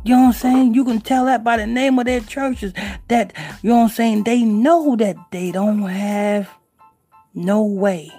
[0.03, 0.73] You know what I'm saying?
[0.73, 2.73] You can tell that by the name of their churches
[3.09, 6.49] that, you know what I'm saying, they know that they don't have
[7.33, 8.11] no way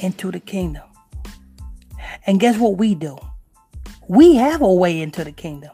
[0.00, 0.82] into the kingdom.
[2.26, 3.16] And guess what we do?
[4.08, 5.70] We have a way into the kingdom.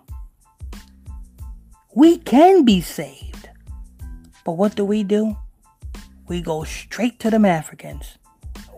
[1.94, 3.48] We can be saved.
[4.44, 5.36] But what do we do?
[6.28, 8.18] We go straight to them Africans.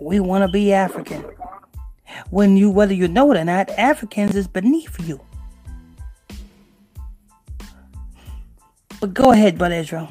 [0.00, 1.24] We want to be African.
[2.31, 5.20] When you, whether you know it or not, Africans is beneath you.
[9.01, 10.09] But go ahead, Brother Israel.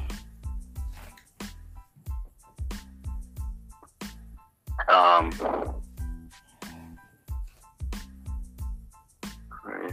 [4.88, 5.32] Um,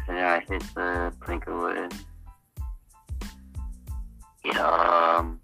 [0.09, 1.92] and I hit the Plinkwood.
[4.45, 5.40] Yeah, um,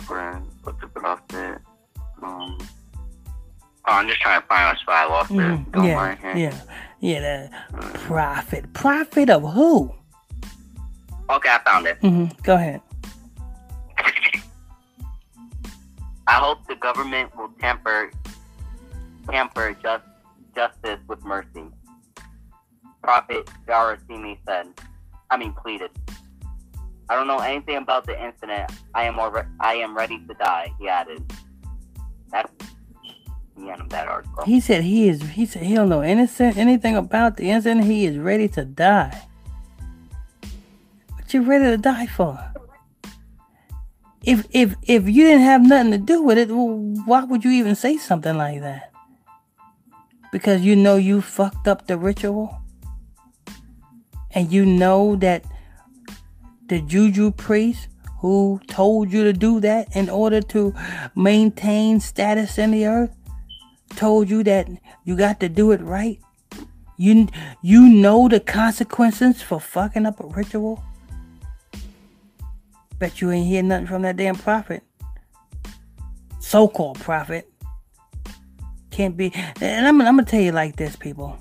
[0.00, 0.80] friend, what's
[1.28, 1.58] the?
[2.22, 2.58] Um,
[3.86, 5.72] oh, I'm just trying to find a spot I lost mm, it.
[5.72, 6.60] Don't yeah, yeah,
[7.00, 7.20] yeah.
[7.20, 7.94] The mm.
[7.94, 9.94] profit, profit of who?
[11.30, 12.00] Okay, I found it.
[12.00, 12.42] Mm-hmm.
[12.42, 12.80] Go ahead.
[16.26, 18.10] I hope the government will temper
[19.30, 20.04] temper just,
[20.54, 21.64] justice with mercy.
[23.02, 24.68] Prophet Jarasimi said,
[25.30, 25.90] I mean pleaded.
[27.08, 28.70] I don't know anything about the incident.
[28.94, 31.32] I am alre- I am ready to die, he added.
[32.30, 32.50] That's
[33.56, 34.44] of that article.
[34.44, 37.84] He said he is he said he don't know anything anything about the incident.
[37.84, 39.26] He is ready to die.
[41.14, 42.38] What you ready to die for?
[44.24, 46.68] if if if you didn't have nothing to do with it, well,
[47.04, 48.92] why would you even say something like that?
[50.32, 52.58] because you know you fucked up the ritual?
[54.32, 55.44] And you know that
[56.66, 57.88] the juju priest
[58.20, 60.74] who told you to do that in order to
[61.14, 63.14] maintain status in the earth
[63.96, 64.68] told you that
[65.04, 66.20] you got to do it right?
[66.96, 67.28] You
[67.62, 70.82] you know the consequences for fucking up a ritual?
[72.98, 74.82] Bet you ain't hear nothing from that damn prophet.
[76.40, 77.50] So-called prophet.
[78.90, 81.38] Can't be and I'm, I'm gonna tell you like this, people.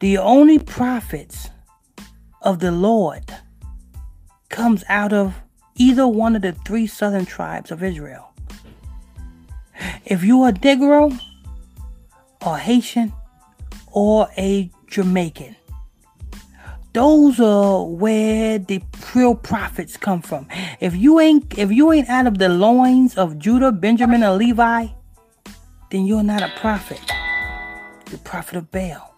[0.00, 1.48] The only prophets
[2.42, 3.24] of the Lord
[4.50, 5.34] comes out of
[5.76, 8.31] either one of the three southern tribes of Israel.
[10.04, 11.18] If you are Negro
[12.44, 13.12] or Haitian
[13.90, 15.56] or a Jamaican,
[16.92, 18.82] those are where the
[19.14, 20.46] real prophets come from.
[20.80, 24.88] If you ain't if you ain't out of the loins of Judah, Benjamin, or Levi,
[25.90, 27.00] then you're not a prophet.
[28.10, 29.14] You're prophet of Baal.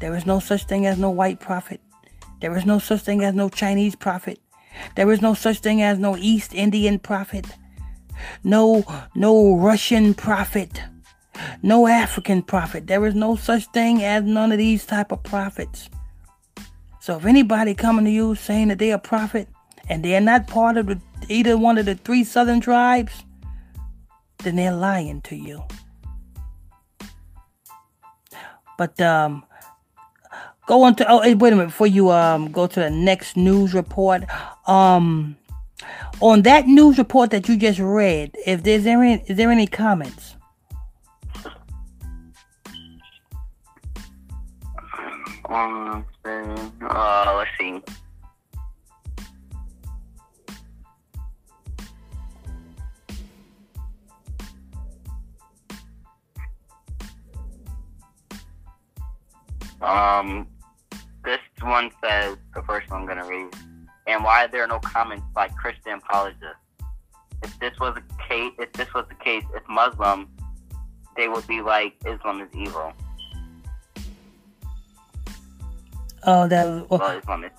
[0.00, 1.80] There is no such thing as no white prophet.
[2.40, 4.38] There is no such thing as no Chinese prophet.
[4.94, 7.46] There is no such thing as no East Indian prophet.
[8.44, 10.82] No no Russian prophet.
[11.62, 12.86] No African prophet.
[12.86, 15.90] There is no such thing as none of these type of prophets.
[17.00, 19.48] So if anybody coming to you saying that they're a prophet
[19.88, 23.22] and they're not part of the, either one of the three southern tribes,
[24.38, 25.62] then they're lying to you.
[28.76, 29.44] But um,
[30.66, 33.72] go on to oh wait a minute before you um go to the next news
[33.72, 34.24] report.
[34.66, 35.36] Um,
[36.20, 40.36] on that news report that you just read, if there's any is there any comments?
[45.48, 46.04] Um,
[46.82, 47.80] uh, let's see.
[59.80, 60.48] Um,
[61.24, 63.54] this one says the first one I'm gonna read.
[64.06, 66.56] And why are there no comments by Christian apologists?
[67.42, 70.28] If this was a case, if this was the case, if Muslim,
[71.16, 72.92] they would be like Islam is evil.
[76.24, 76.90] Oh, that.
[76.90, 77.50] Well, Islam is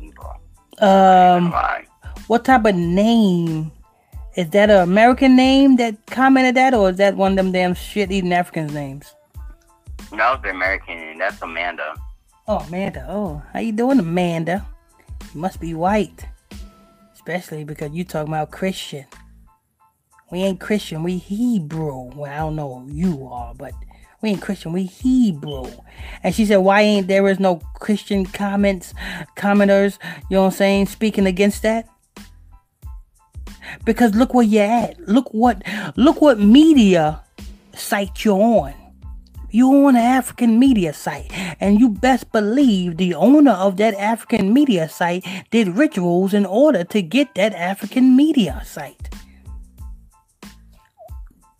[0.00, 0.36] evil.
[0.78, 1.86] Um, Why?
[2.26, 3.72] what type of name?
[4.36, 7.74] Is that an American name that commented that, or is that one of them damn
[7.74, 9.14] shit eating Africans names?
[10.12, 11.18] No, the American.
[11.18, 11.94] That's Amanda.
[12.48, 13.06] Oh, Amanda.
[13.08, 14.66] Oh, how you doing, Amanda?
[15.32, 16.26] Must be white,
[17.14, 19.06] especially because you talking about Christian.
[20.30, 21.02] We ain't Christian.
[21.02, 22.10] We Hebrew.
[22.14, 23.72] Well, I don't know who you are, but
[24.20, 24.72] we ain't Christian.
[24.72, 25.70] We Hebrew.
[26.22, 28.94] And she said, "Why ain't there is no Christian comments,
[29.36, 29.98] commenters?
[30.30, 30.86] You know what I'm saying?
[30.86, 31.88] Speaking against that."
[33.84, 34.98] Because look where you're at.
[35.08, 35.62] Look what
[35.96, 37.22] look what media
[37.74, 38.74] site you're on.
[39.54, 44.52] You're on an African media site, and you best believe the owner of that African
[44.52, 49.14] media site did rituals in order to get that African media site.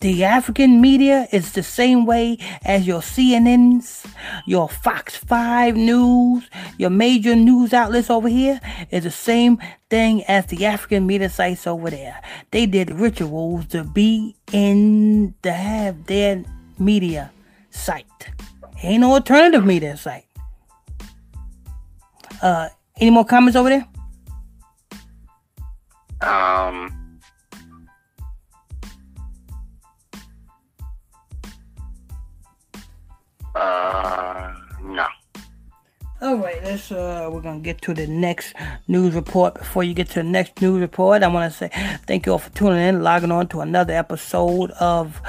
[0.00, 4.12] The African media is the same way as your CNNs,
[4.44, 10.46] your Fox 5 News, your major news outlets over here is the same thing as
[10.46, 12.20] the African media sites over there.
[12.50, 16.42] They did rituals to be in to have their
[16.76, 17.30] media
[17.74, 18.06] site.
[18.82, 20.26] Ain't no alternative media site.
[22.42, 22.68] Uh
[23.00, 23.87] any more comments over there?
[26.20, 27.20] Um.
[33.54, 35.06] Uh, no.
[36.24, 38.54] All right, let's uh we're gonna get to the next
[38.88, 39.56] news report.
[39.56, 41.68] Before you get to the next news report, I wanna say
[42.06, 45.20] thank you all for tuning in, logging on to another episode of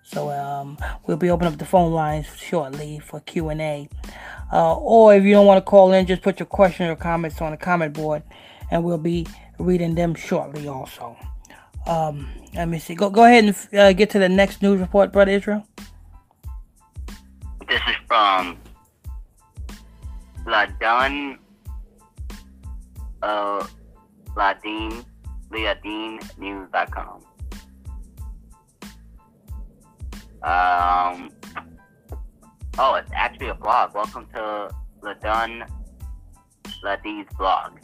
[0.03, 3.88] So um, we'll be opening up the phone lines shortly for Q and A.
[4.54, 7.41] Uh, or if you don't want to call in, just put your questions or comments
[7.41, 8.22] on the comment board,
[8.70, 9.26] and we'll be
[9.58, 10.68] reading them shortly.
[10.68, 11.18] Also,
[11.88, 12.93] um, let me see.
[12.93, 15.66] Go go ahead and uh, get to the next news report, brother Israel.
[17.68, 18.60] This is from
[20.45, 21.39] Ladun,
[23.24, 23.68] uh,
[24.36, 25.04] Ladine,
[25.49, 27.24] LeadineNews.com.
[30.43, 31.32] Um,
[32.78, 33.94] oh, it's actually a blog.
[33.94, 34.70] Welcome to
[35.02, 35.68] Ladun
[36.84, 37.80] Ladine's blog.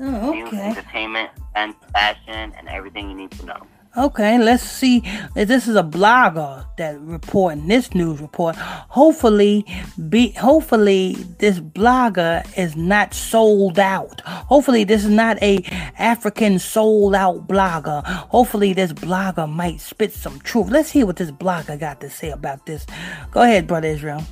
[0.00, 3.66] Oh, News, entertainment, and fashion, and everything you need to know.
[3.98, 5.00] Okay, let's see.
[5.34, 8.54] This is a blogger that reporting this news report.
[8.54, 9.66] Hopefully,
[10.08, 14.20] be hopefully this blogger is not sold out.
[14.20, 15.64] Hopefully, this is not a
[15.98, 18.04] African sold out blogger.
[18.04, 20.70] Hopefully, this blogger might spit some truth.
[20.70, 22.86] Let's hear what this blogger got to say about this.
[23.32, 24.24] Go ahead, brother Israel.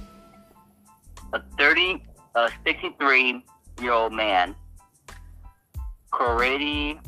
[1.32, 2.04] A 30,
[2.36, 3.44] a 63
[3.82, 4.54] year old man,
[6.12, 7.00] Koredi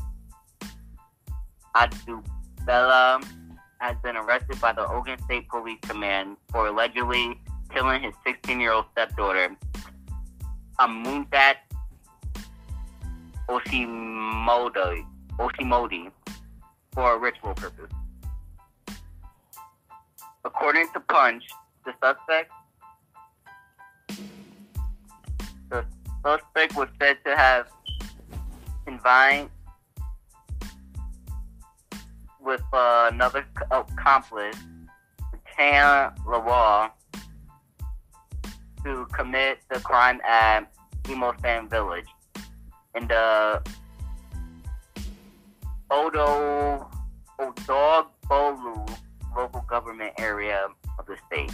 [2.69, 3.25] Adubella,
[3.79, 7.41] has been arrested by the Ogun State Police Command for allegedly
[7.73, 9.57] killing his 16 year old stepdaughter,
[10.79, 11.57] Amuntat
[13.49, 15.07] Oshimodi,
[15.39, 16.11] Oshimodi,
[16.93, 17.91] for a ritual purpose.
[20.45, 21.45] According to Punch,
[21.85, 22.51] the suspect
[25.71, 25.85] the
[26.25, 27.69] suspect was said to have
[28.85, 29.51] confined
[32.49, 34.57] with uh, another accomplice,
[35.55, 36.91] Tan Lawal,
[38.83, 40.61] to commit the crime at
[41.05, 42.07] Imosan Village
[42.95, 43.63] in the
[45.91, 46.89] Odo
[47.39, 48.97] Odogbolu
[49.37, 50.69] local government area
[50.99, 51.53] of the state.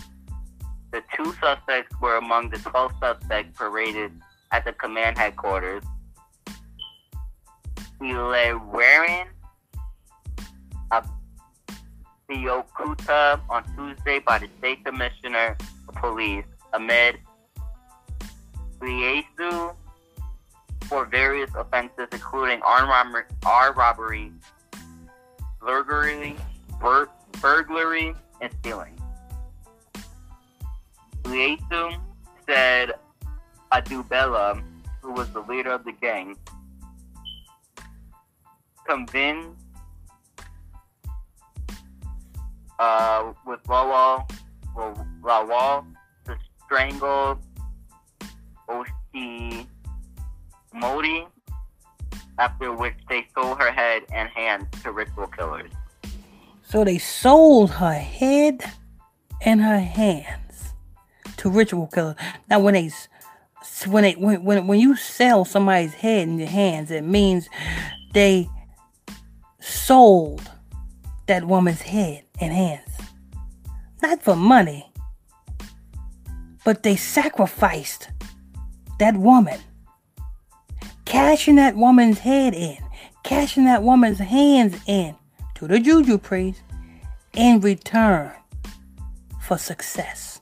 [0.92, 4.12] The two suspects were among the 12 suspects paraded
[4.52, 5.82] at the command headquarters.
[10.90, 11.08] Ilewaren
[12.30, 15.56] Abeokuta on Tuesday by the State Commissioner
[15.88, 17.18] of Police, Ahmed
[18.80, 19.74] Liesu,
[20.82, 24.32] for various offenses including armed robbery, armed robbery
[25.60, 26.36] burglary,
[26.80, 27.08] bur-
[27.40, 28.98] burglary, and stealing.
[31.22, 31.98] Liesu
[32.46, 32.92] said
[33.72, 34.62] Adubella,
[35.00, 36.36] who was the leader of the gang,
[38.86, 39.63] convinced
[42.78, 44.28] uh, with Lawal,
[45.22, 45.84] Lawal
[46.64, 47.38] Strangled,
[48.66, 48.86] strangle
[50.74, 51.26] Oshimodi,
[52.38, 55.70] after which they sold her head and hands to ritual killers.
[56.62, 58.64] So they sold her head
[59.42, 60.72] and her hands
[61.36, 62.16] to ritual killers.
[62.48, 62.90] Now, when they
[63.86, 67.48] when they when when, when you sell somebody's head and your hands, it means
[68.14, 68.48] they
[69.60, 70.50] sold
[71.26, 72.90] that woman's head and hands,
[74.02, 74.92] not for money,
[76.64, 78.08] but they sacrificed
[78.98, 79.60] that woman,
[81.04, 82.78] cashing that woman's head in,
[83.22, 85.14] cashing that woman's hands in
[85.54, 86.62] to the juju priest
[87.34, 88.32] in return
[89.40, 90.40] for success.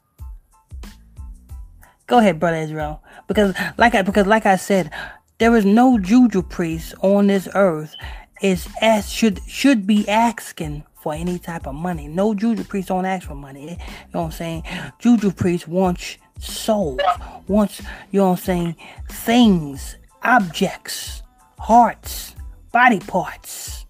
[2.07, 4.91] Go ahead, brother Israel, because like I because like I said,
[5.39, 7.95] there is no juju priest on this earth
[8.43, 12.07] is as should should be asking for any type of money.
[12.07, 13.63] No juju priest don't ask for money.
[13.63, 13.77] You
[14.15, 14.63] know what I'm saying?
[15.01, 17.01] Juju priest wants souls,
[17.49, 17.81] wants
[18.11, 18.77] you know what I'm saying
[19.11, 21.23] things, objects,
[21.59, 22.37] hearts,
[22.71, 23.87] body parts.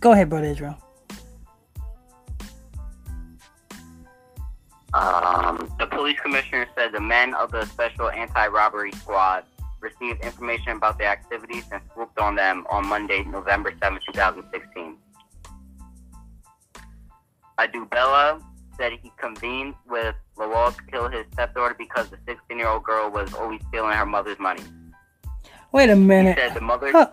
[0.00, 0.76] Go ahead, brother Israel.
[4.92, 9.44] Um, the police commissioner said the men of the special anti-robbery squad
[9.80, 14.96] received information about their activities and swooped on them on Monday, November 7, 2016.
[17.60, 18.42] Adubella
[18.76, 23.60] said he convened with Lawal to kill his stepdaughter because the 16-year-old girl was always
[23.68, 24.62] stealing her mother's money.
[25.72, 26.38] Wait a He minute.
[26.38, 26.90] said the mother.
[26.92, 27.10] Huh.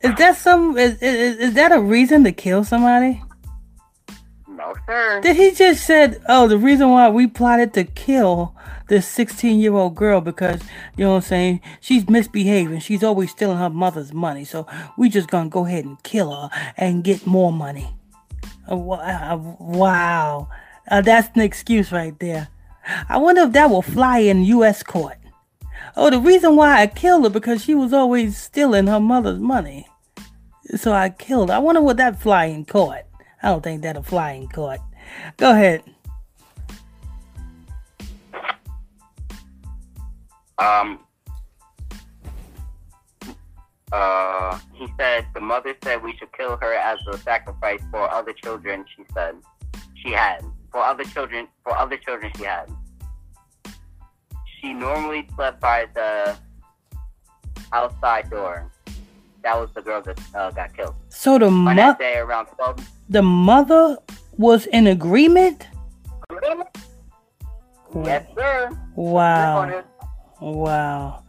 [0.00, 0.78] Is that some?
[0.78, 3.20] Is, is is that a reason to kill somebody?
[4.48, 5.20] No, sir.
[5.22, 8.54] Did he just said, "Oh, the reason why we plotted to kill
[8.88, 10.62] this 16-year-old girl because
[10.96, 12.80] you know what I'm saying she's misbehaving.
[12.80, 14.44] She's always stealing her mother's money.
[14.44, 14.66] So
[14.96, 17.97] we just gonna go ahead and kill her and get more money."
[18.76, 20.48] Wow,
[20.90, 22.48] uh, that's an excuse right there.
[23.08, 24.82] I wonder if that will fly in U.S.
[24.82, 25.16] court.
[25.96, 29.88] Oh, the reason why I killed her because she was always stealing her mother's money.
[30.76, 31.56] So I killed her.
[31.56, 33.04] I wonder what that fly in court.
[33.42, 34.80] I don't think that'll fly in court.
[35.36, 35.82] Go ahead.
[40.58, 41.00] Um.
[43.92, 48.32] Uh, he said the mother said we should kill her as a sacrifice for other
[48.32, 48.84] children.
[48.96, 49.34] She said
[50.02, 52.70] she had for other children for other children she had.
[54.60, 56.36] she normally slept by the
[57.72, 58.70] outside door.
[59.42, 60.94] That was the girl that uh, got killed.
[61.08, 62.80] So the On mo- that day around 12.
[63.08, 63.96] the mother
[64.36, 65.66] was in agreement.
[68.04, 68.68] Yes, sir.
[68.96, 69.82] Wow.
[70.40, 71.22] Wow.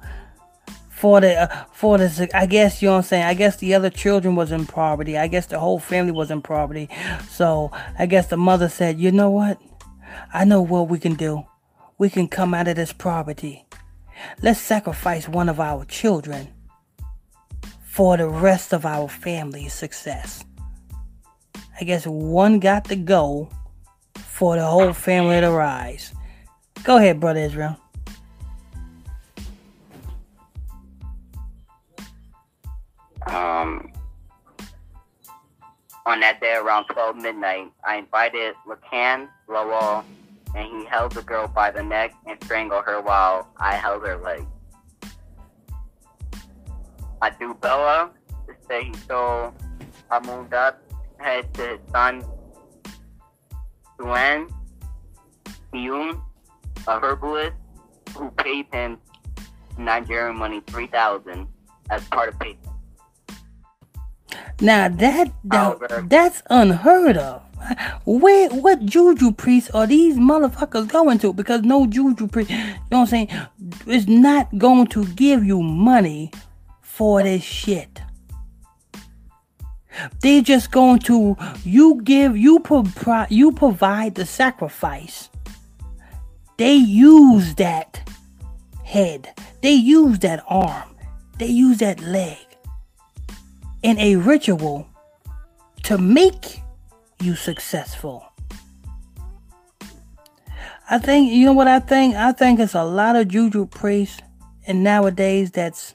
[0.99, 3.23] For the uh, for the I guess you know what I'm saying.
[3.23, 5.17] I guess the other children was in poverty.
[5.17, 6.89] I guess the whole family was in poverty.
[7.29, 9.61] So I guess the mother said, "You know what?
[10.33, 11.45] I know what we can do.
[11.97, 13.65] We can come out of this poverty.
[14.41, 16.49] Let's sacrifice one of our children
[17.81, 20.43] for the rest of our family's success."
[21.79, 23.47] I guess one got to go
[24.15, 26.13] for the whole family to rise.
[26.83, 27.77] Go ahead, brother Israel.
[33.29, 33.91] Um,
[36.05, 40.03] on that day around 12 midnight, I invited Lacan Lowell,
[40.55, 44.17] and he held the girl by the neck and strangled her while I held her
[44.17, 44.45] leg.
[47.21, 48.11] Adubella
[48.47, 49.53] to say he stole
[50.09, 50.75] Amundat
[51.19, 52.23] head to his son
[53.99, 54.49] Suen
[55.73, 56.21] Hyun,
[56.87, 57.55] a herbalist
[58.17, 58.97] who paid him
[59.77, 61.47] Nigerian money 3000
[61.89, 62.59] as part of payment.
[64.61, 67.41] Now that, oh, that that's unheard of.
[68.05, 71.33] Where what juju priests are these motherfuckers going to?
[71.33, 73.29] Because no juju priest, you know what I'm saying,
[73.85, 76.31] is not going to give you money
[76.81, 78.01] for this shit.
[80.21, 85.29] They're just going to you give you pro- you provide the sacrifice.
[86.57, 88.09] They use that
[88.83, 89.33] head.
[89.61, 90.95] They use that arm.
[91.37, 92.48] They use that leg
[93.81, 94.87] in a ritual
[95.83, 96.61] to make
[97.21, 98.25] you successful.
[100.89, 102.15] I think you know what I think.
[102.15, 104.21] I think it's a lot of juju priests,
[104.65, 105.93] and nowadays that's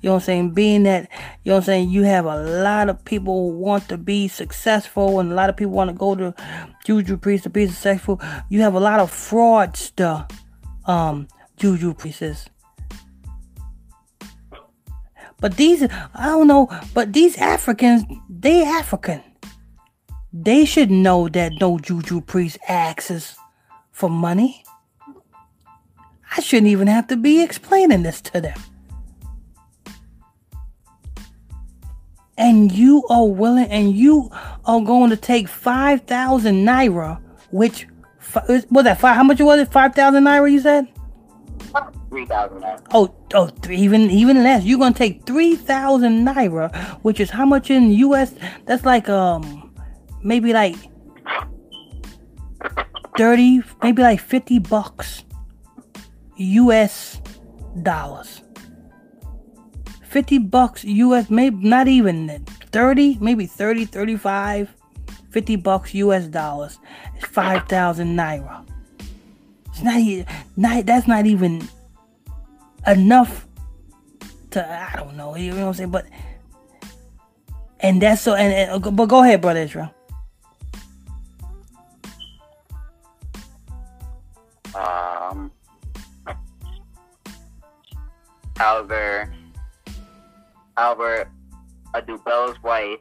[0.00, 0.50] you know what I'm saying.
[0.50, 1.08] Being that
[1.44, 4.26] you know what I'm saying, you have a lot of people who want to be
[4.26, 6.34] successful, and a lot of people want to go to
[6.84, 8.20] juju priests to be successful.
[8.48, 10.28] You have a lot of fraudster,
[10.86, 12.46] um, juju priests.
[15.42, 19.20] But these, I don't know, but these Africans, they African.
[20.32, 23.36] They should know that no juju priest asks
[23.90, 24.64] for money.
[26.36, 28.58] I shouldn't even have to be explaining this to them.
[32.38, 34.30] And you are willing, and you
[34.64, 37.20] are going to take 5,000 naira,
[37.50, 37.88] which,
[38.70, 39.16] was that five?
[39.16, 39.72] How much was it?
[39.72, 40.86] 5,000 naira, you said?
[42.12, 44.64] 3000 Oh, oh, even even less.
[44.64, 46.68] You're gonna take three thousand naira,
[47.00, 48.34] which is how much in U.S.
[48.66, 49.72] That's like um,
[50.22, 50.76] maybe like
[53.16, 55.24] thirty, maybe like fifty bucks,
[56.36, 57.22] U.S.
[57.82, 58.42] dollars.
[60.04, 61.30] Fifty bucks U.S.
[61.30, 64.68] Maybe not even thirty, maybe 30, 35,
[65.30, 66.26] 50 bucks U.S.
[66.26, 66.78] dollars.
[67.16, 68.66] It's five thousand naira.
[69.68, 70.28] It's not.
[70.58, 71.66] Not that's not even
[72.86, 73.46] enough
[74.50, 76.06] to I don't know, you know what I'm saying, but
[77.80, 79.94] and that's so and, and but go ahead, brother Israel.
[84.74, 85.52] Um,
[88.58, 89.30] Albert
[90.76, 91.30] however,
[91.94, 93.00] Adubel's wife,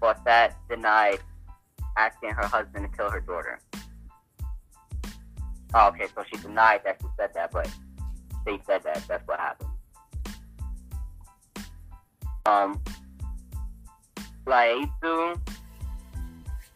[0.00, 1.20] Bossat denied
[1.96, 3.58] asking her husband to kill her daughter.
[5.74, 7.68] Oh, okay, so she denied that she said that, but
[8.46, 9.02] they said that.
[9.06, 9.70] That's what happened.
[12.46, 12.80] Um,
[14.46, 15.38] Laesu,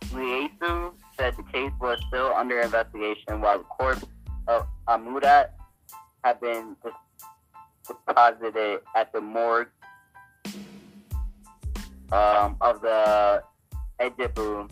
[0.07, 4.05] Liesu said the case was still under investigation while the corpse
[4.49, 5.51] of Amudat
[6.25, 6.77] had been
[7.87, 9.68] deposited at the morgue
[12.11, 13.43] um, of the
[14.01, 14.68] Ejibu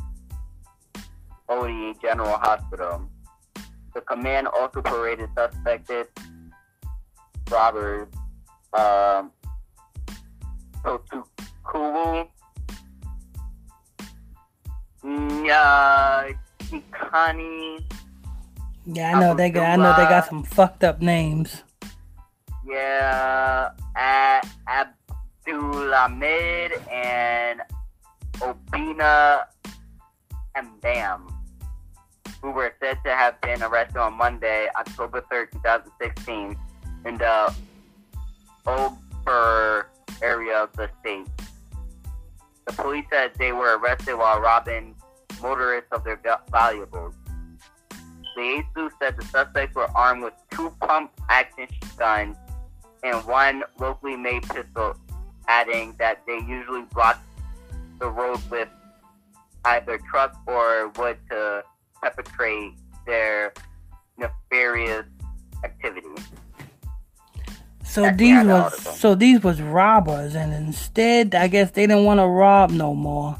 [1.49, 3.09] Odi General Hospital.
[3.95, 6.09] The command also paraded suspected
[7.51, 8.09] robbers
[8.73, 9.31] um,
[10.85, 12.29] Totukulu
[15.05, 16.37] Nyakani
[18.87, 21.63] Yeah, I know they got I know they got some fucked up names.
[22.67, 24.43] Yeah, A-
[25.47, 27.63] Abdulhamid and
[28.41, 29.45] Obina
[30.55, 31.29] and Bam,
[32.43, 36.57] who were said to have been arrested on Monday, October 3rd, 2016,
[37.05, 37.55] in the
[38.67, 39.89] Ober
[40.23, 41.27] area of the state.
[42.67, 44.95] The police said they were arrested while robbing
[45.41, 46.21] motorists of their
[46.51, 47.15] valuables.
[48.37, 52.37] The ASU said the suspects were armed with two pump action guns,
[53.03, 54.97] and one locally made pistol,
[55.49, 57.23] adding that they usually block
[57.99, 58.69] the road with
[59.65, 61.65] either truck or wood to
[62.01, 62.75] perpetrate
[63.07, 63.53] their
[64.17, 65.07] nefarious
[65.65, 66.09] activity.
[67.89, 72.21] So That's these was so these was robbers, and instead, I guess they didn't want
[72.21, 73.37] to rob no more.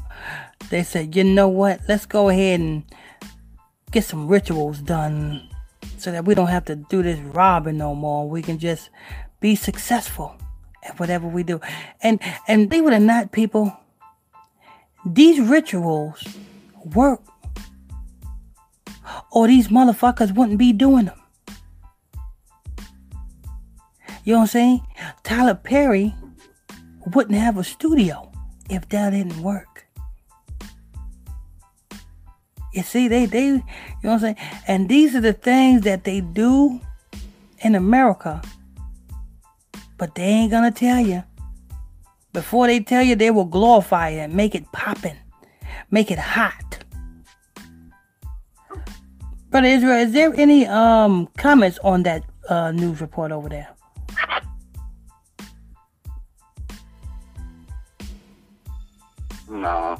[0.71, 1.81] They said, you know what?
[1.87, 2.83] Let's go ahead and
[3.91, 5.47] get some rituals done,
[5.97, 8.27] so that we don't have to do this robbing no more.
[8.27, 8.89] We can just
[9.39, 10.35] be successful
[10.83, 11.61] at whatever we do.
[12.01, 13.77] And and they it or not, people,
[15.05, 16.23] these rituals
[16.95, 17.21] work,
[19.31, 21.18] or these motherfuckers wouldn't be doing them.
[24.29, 24.87] You know what I'm saying?
[25.23, 26.13] Tyler Perry
[27.15, 28.31] wouldn't have a studio
[28.69, 29.87] if that didn't work.
[32.71, 33.63] You see, they they you know
[34.03, 34.35] what I'm saying?
[34.67, 36.79] And these are the things that they do
[37.61, 38.39] in America.
[39.97, 41.23] But they ain't gonna tell you.
[42.31, 45.17] Before they tell you, they will glorify it and make it poppin'.
[45.89, 46.83] Make it hot.
[49.49, 53.69] Brother Israel, is there any um comments on that uh, news report over there?
[59.49, 59.97] No,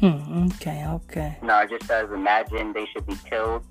[0.00, 1.36] Hmm, okay, okay.
[1.42, 3.64] no, it just says imagine they should be killed.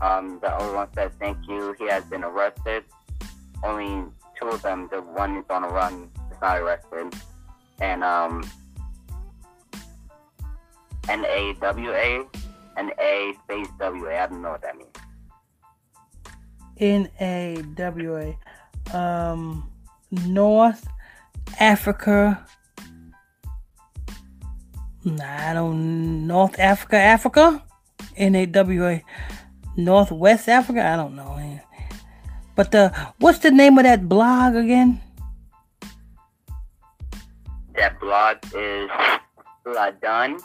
[0.00, 1.74] Um, the other one says thank you.
[1.78, 2.84] He has been arrested.
[3.64, 4.04] Only
[4.38, 4.88] two of them.
[4.92, 6.08] The one is on a run.
[6.30, 7.14] Is not arrested.
[7.80, 8.48] And um,
[11.08, 12.24] N A W A
[12.76, 14.18] and A space W A.
[14.22, 14.90] I don't know what that means.
[16.78, 18.16] N A W
[18.92, 18.96] A.
[18.96, 19.68] Um,
[20.10, 20.86] North
[21.58, 22.46] Africa.
[25.06, 26.26] I don't.
[26.26, 27.62] North Africa, Africa?
[28.16, 29.04] N A W A.
[29.76, 30.84] Northwest Africa?
[30.84, 31.60] I don't know.
[32.54, 35.00] But uh, what's the name of that blog again?
[37.74, 38.90] That blog is
[39.66, 40.40] Ladun,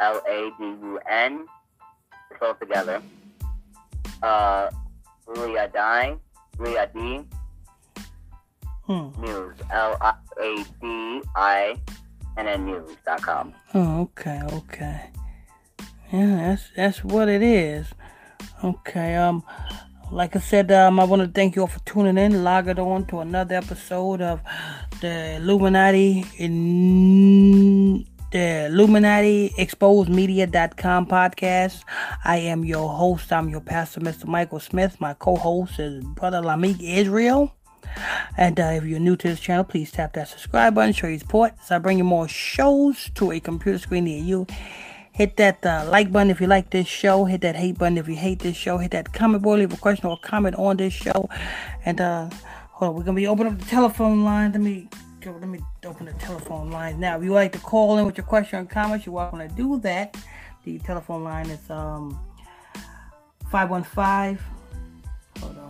[0.00, 1.46] L A D U N.
[2.30, 3.02] It's all together.
[4.22, 4.70] Uh,
[5.28, 6.20] Liadine,
[6.58, 7.26] Liadi
[8.86, 9.10] Hmm.
[9.20, 11.74] News, L I A D I
[12.36, 13.54] N N News.com.
[13.74, 15.10] Oh, okay, okay.
[16.12, 17.86] Yeah, that's that's what it is.
[18.62, 19.42] Okay, um,
[20.10, 23.06] like I said, um, I want to thank you all for tuning in, logging on
[23.06, 24.40] to another episode of
[25.00, 31.82] the Illuminati in the Illuminati Exposed Media.com podcast.
[32.24, 33.32] I am your host.
[33.32, 34.26] I'm your pastor, Mr.
[34.26, 35.00] Michael Smith.
[35.00, 37.55] My co-host is Brother Lamik Israel.
[38.36, 41.18] And uh, if you're new to this channel, please tap that subscribe button, show your
[41.18, 44.46] support as I bring you more shows to a computer screen near you.
[45.12, 47.24] Hit that uh, like button if you like this show.
[47.24, 48.76] Hit that hate button if you hate this show.
[48.76, 51.30] Hit that comment board, leave a question or comment on this show.
[51.86, 52.28] And uh,
[52.72, 54.52] hold on, we're gonna be opening up the telephone line.
[54.52, 54.88] Let me
[55.22, 55.32] go.
[55.32, 57.16] Let me open the telephone line now.
[57.16, 59.80] If you like to call in with your question or comments, you're welcome to do
[59.80, 60.16] that.
[60.64, 62.20] The telephone line is um
[63.50, 64.38] 515.
[65.40, 65.65] Hold on.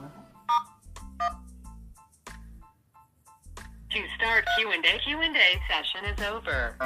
[3.96, 6.76] To start Q&A, Q&A session is over.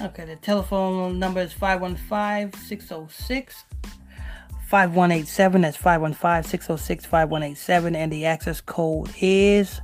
[0.00, 3.64] Okay, the telephone number is 515 606
[4.66, 5.60] 5187.
[5.60, 7.94] That's 515 606 5187.
[7.94, 9.82] And the access code is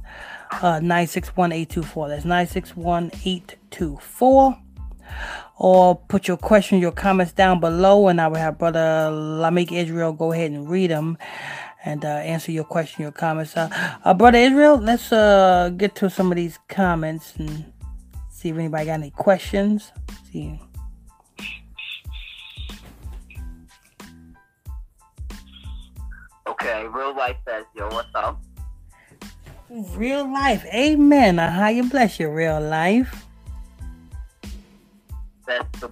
[0.62, 2.08] uh, 961824.
[2.08, 4.58] That's 961824.
[5.58, 10.14] Or put your questions, your comments down below, and I will have Brother Lamik Israel
[10.14, 11.18] go ahead and read them
[11.86, 13.56] and uh, answer your question, your comments.
[13.56, 13.70] Uh,
[14.04, 17.72] uh, Brother Israel, let's uh, get to some of these comments and
[18.28, 19.92] see if anybody got any questions.
[20.30, 20.60] See.
[26.48, 28.42] Okay, real life says, yo, what's up?
[29.94, 31.38] Real life, amen.
[31.38, 33.22] Uh, how you bless your real life.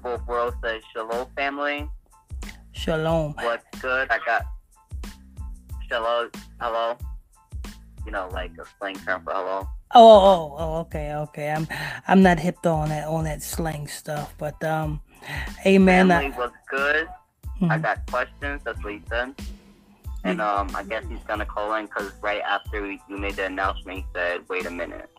[0.02, 1.88] Both worlds says, shalom family.
[2.72, 3.34] Shalom.
[3.34, 4.10] What's good?
[4.10, 4.44] I got
[5.88, 6.30] shalom,
[6.60, 6.96] hello.
[8.06, 9.68] You know, like a slang term for hello.
[9.94, 11.50] Oh, oh, oh, oh, okay, okay.
[11.50, 11.66] I'm,
[12.08, 15.00] I'm not hip to on that, on that slang stuff, but um,
[15.64, 16.08] amen.
[16.08, 17.08] Family I, was good.
[17.62, 17.82] I Mhm.
[17.82, 18.60] got questions.
[18.64, 19.34] That's what he said.
[20.24, 23.98] And um, I guess he's gonna call in because right after you made the announcement,
[23.98, 25.10] he said, "Wait a minute."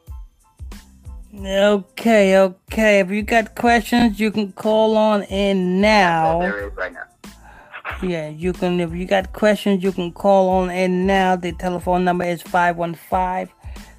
[1.33, 2.99] Okay, okay.
[2.99, 6.45] If you got questions, you can call on in That's all now.
[6.45, 7.03] there is right now.
[8.01, 8.79] Yeah, you can.
[8.79, 11.35] If you got questions, you can call on in now.
[11.35, 13.53] The telephone number is 515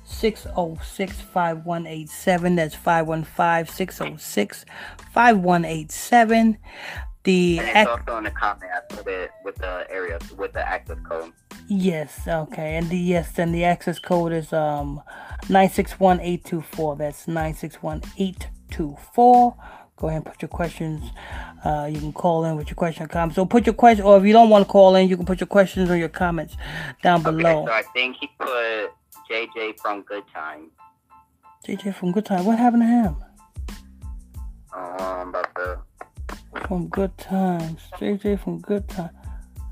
[0.04, 2.56] 606 5187.
[2.56, 4.64] That's 515 606
[5.12, 6.58] 5187.
[7.24, 8.70] The And it's also in the comment.
[8.88, 11.32] Put it with the area with the access code.
[11.68, 12.76] Yes, okay.
[12.76, 15.02] And the yes, and the access code is um
[15.48, 16.96] 961824.
[16.96, 19.56] That's 961824.
[19.96, 21.10] Go ahead and put your questions.
[21.64, 23.36] Uh, you can call in with your question or comments.
[23.36, 25.40] So put your question, or if you don't want to call in, you can put
[25.40, 26.56] your questions or your comments
[27.02, 27.62] down below.
[27.62, 28.90] Okay, so I think he put
[29.30, 30.70] JJ from Good Time.
[31.66, 32.44] JJ from Good Time.
[32.44, 33.16] What happened to him?
[34.76, 35.78] Um, about the
[36.66, 37.80] From Good Times.
[37.98, 39.10] JJ from Good Time.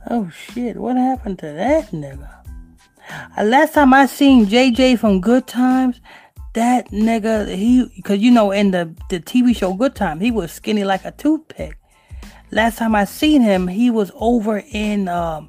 [0.09, 0.77] Oh shit!
[0.77, 2.31] What happened to that nigga?
[3.37, 6.01] Uh, last time I seen JJ from Good Times,
[6.55, 10.53] that nigga, he, cause you know in the the TV show Good Time, he was
[10.53, 11.77] skinny like a toothpick.
[12.51, 15.49] Last time I seen him, he was over in um,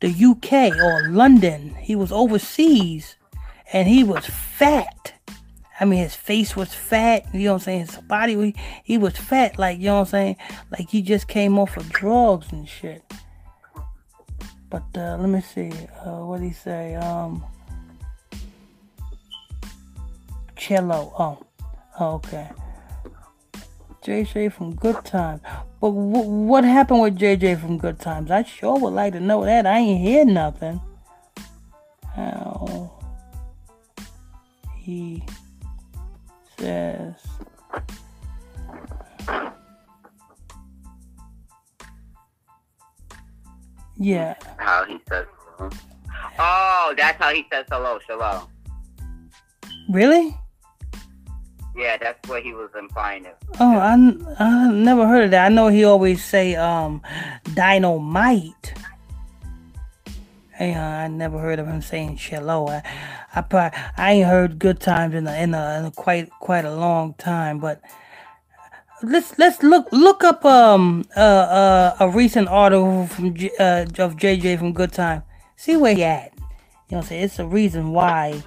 [0.00, 1.74] the UK or London.
[1.74, 3.16] He was overseas,
[3.72, 5.14] and he was fat.
[5.78, 7.26] I mean, his face was fat.
[7.34, 7.80] You know what I'm saying?
[7.86, 9.58] His body, he, he was fat.
[9.58, 10.36] Like you know what I'm saying?
[10.70, 13.02] Like he just came off of drugs and shit.
[14.70, 15.72] But uh, let me see.
[16.04, 16.94] Uh, what he say?
[16.94, 17.44] Um,
[20.56, 21.12] cello.
[21.18, 21.38] Oh,
[22.00, 22.48] oh okay.
[24.02, 25.40] JJ from Good Times.
[25.80, 28.30] But w- what happened with JJ from Good Times?
[28.30, 29.66] I sure would like to know that.
[29.66, 30.80] I ain't hear nothing.
[32.14, 32.92] How
[34.76, 35.24] he
[36.58, 37.14] says.
[43.98, 44.36] Yeah.
[44.58, 45.26] how he says.
[45.58, 45.70] hello.
[46.38, 48.46] Oh, that's how he says hello, shalom.
[49.88, 50.36] Really?
[51.76, 53.26] Yeah, that's what he was implying.
[53.26, 53.36] It.
[53.60, 53.92] Oh, I,
[54.38, 55.46] I never heard of that.
[55.46, 57.02] I know he always say um
[57.54, 58.74] dynamite.
[60.54, 62.68] Hey, uh, I never heard of him saying cello.
[62.68, 62.82] I,
[63.34, 66.64] I probably, I ain't heard good times in a, in a, in a quite quite
[66.64, 67.58] a long time.
[67.58, 67.82] But
[69.02, 74.16] let's let's look look up um uh, uh a recent article from J, uh, of
[74.16, 75.24] JJ from Good Time.
[75.56, 76.32] See where he at.
[76.32, 76.46] You know
[76.88, 77.24] what I'm saying?
[77.24, 78.42] It's a reason why.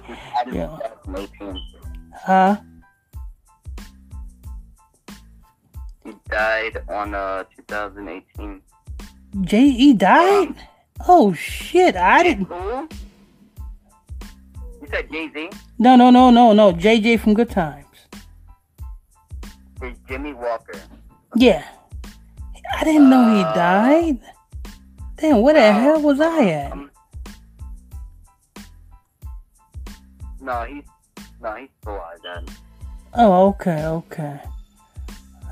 [0.50, 0.78] Yeah.
[1.04, 1.62] 2018.
[2.24, 2.56] Huh?
[6.04, 8.62] He died on uh 2018.
[9.42, 9.92] J.E.
[9.94, 10.54] died?
[11.08, 11.96] Oh shit!
[11.96, 12.44] I didn't.
[12.46, 12.88] Who?
[14.82, 15.50] You said Jay Z?
[15.78, 16.72] No, no, no, no, no.
[16.72, 17.86] JJ from Good Times.
[19.82, 20.78] It's Jimmie Walker.
[21.36, 21.64] Yeah.
[22.76, 24.20] I didn't know he died.
[25.16, 26.72] Damn, where the uh, hell was I at?
[26.72, 26.90] Um,
[30.40, 30.84] no, he's
[31.42, 32.18] no, he's still alive.
[32.22, 32.46] Then
[33.14, 34.40] Oh, okay, okay.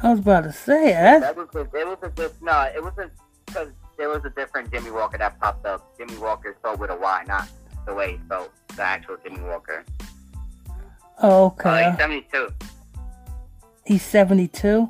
[0.02, 1.20] I was about to say that.
[1.20, 3.10] that was a, it was a diff, no, it was a
[3.46, 5.96] because there was a different Jimmy Walker that popped up.
[5.98, 7.48] Jimmy Walker spelled with a Y, not
[7.86, 9.84] the way he spelled the actual Jimmie Walker.
[11.20, 11.90] Oh, Uh, okay.
[11.90, 12.48] he's 72.
[13.86, 14.88] He's 72.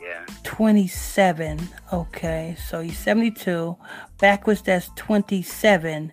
[0.00, 0.24] Yeah.
[0.44, 1.68] 27.
[1.92, 3.76] Okay, so he's 72.
[4.20, 6.12] Backwards, that's 27.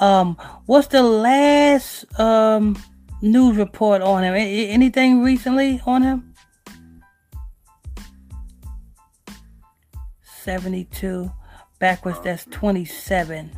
[0.00, 0.36] Um,
[0.66, 2.76] what's the last um
[3.22, 4.34] news report on him?
[4.34, 6.27] A- anything recently on him?
[10.48, 11.30] 72.
[11.78, 13.50] Backwards, that's 27.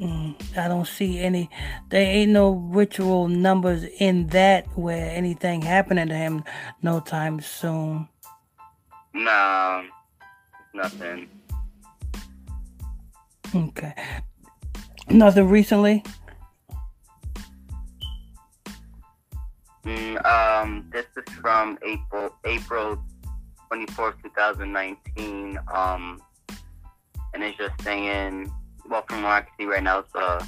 [0.00, 1.48] Mm, I don't see any.
[1.88, 6.42] There ain't no ritual numbers in that where anything happening to him
[6.82, 8.08] no time soon.
[9.14, 9.84] No,
[10.74, 11.28] nothing.
[13.54, 13.94] Okay.
[15.08, 16.02] Nothing recently.
[19.84, 22.98] Mm, um, this is from April April
[23.68, 25.58] twenty fourth, two thousand nineteen.
[25.72, 26.20] Um,
[27.34, 28.52] and it's just saying,
[28.88, 30.44] well, from what I can see right now, it's uh,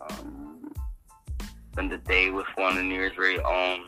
[0.00, 0.72] um,
[1.74, 3.86] been the day with one of New Year's very own.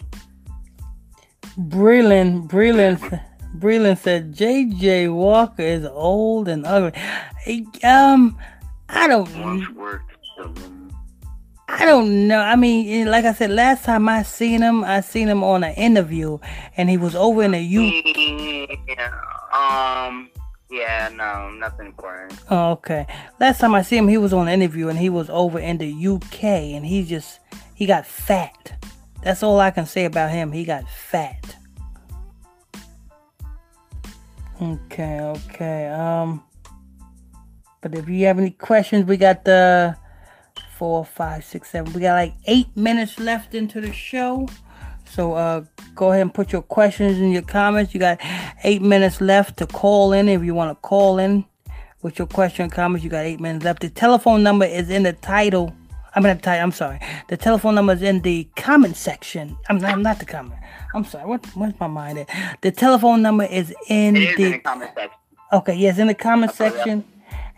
[1.59, 3.21] Breland, Breland,
[3.57, 5.09] Breland said J.J.
[5.09, 6.93] Walker is old and ugly.
[7.41, 8.39] Hey, Um,
[8.89, 9.29] I don't.
[9.41, 10.13] Once worked.
[11.71, 12.41] I don't know.
[12.41, 15.63] I mean, eh, like I said, last time I seen him, I seen him on
[15.63, 16.39] an interview,
[16.79, 17.83] and he was over in the U.
[18.89, 19.11] yeah,
[19.53, 20.31] um,
[20.71, 22.41] yeah, no, nothing important.
[22.51, 23.07] Oh, okay.
[23.39, 25.77] Last time I see him, he was on an interview, and he was over in
[25.77, 27.39] the UK, and he just
[27.75, 28.87] he got fat.
[29.23, 30.53] That's all I can say about him.
[30.53, 31.55] He got fat.
[34.61, 35.89] Okay, okay.
[35.89, 36.43] Um,
[37.83, 39.97] but if you have any questions, we got the
[40.79, 41.93] four, five, six, seven.
[41.93, 44.49] We got like eight minutes left into the show.
[45.05, 45.65] So uh,
[45.95, 47.95] go ahead and put your questions in your comments.
[47.95, 48.21] You got
[48.65, 51.45] eight minutes left to call in if you want to call in
[52.03, 53.03] with your question and comments.
[53.03, 53.81] You got eight minutes left.
[53.81, 55.75] The telephone number is in the title
[56.15, 56.41] I'm gonna.
[56.47, 56.99] I'm sorry.
[57.29, 59.57] The telephone number is in the comment section.
[59.69, 60.61] I'm, I'm not the comment.
[60.95, 61.27] I'm sorry.
[61.27, 62.59] What what's my mind at?
[62.63, 64.45] The telephone number is in is the.
[64.45, 65.19] in the comment section.
[65.53, 66.71] okay, yes, in the comment Okay, yeah.
[66.73, 67.05] section,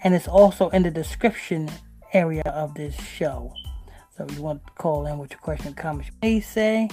[0.02, 1.70] and it's also in the description
[2.12, 3.52] area of this show.
[4.16, 6.88] So you want to call in with your question, comments, please say,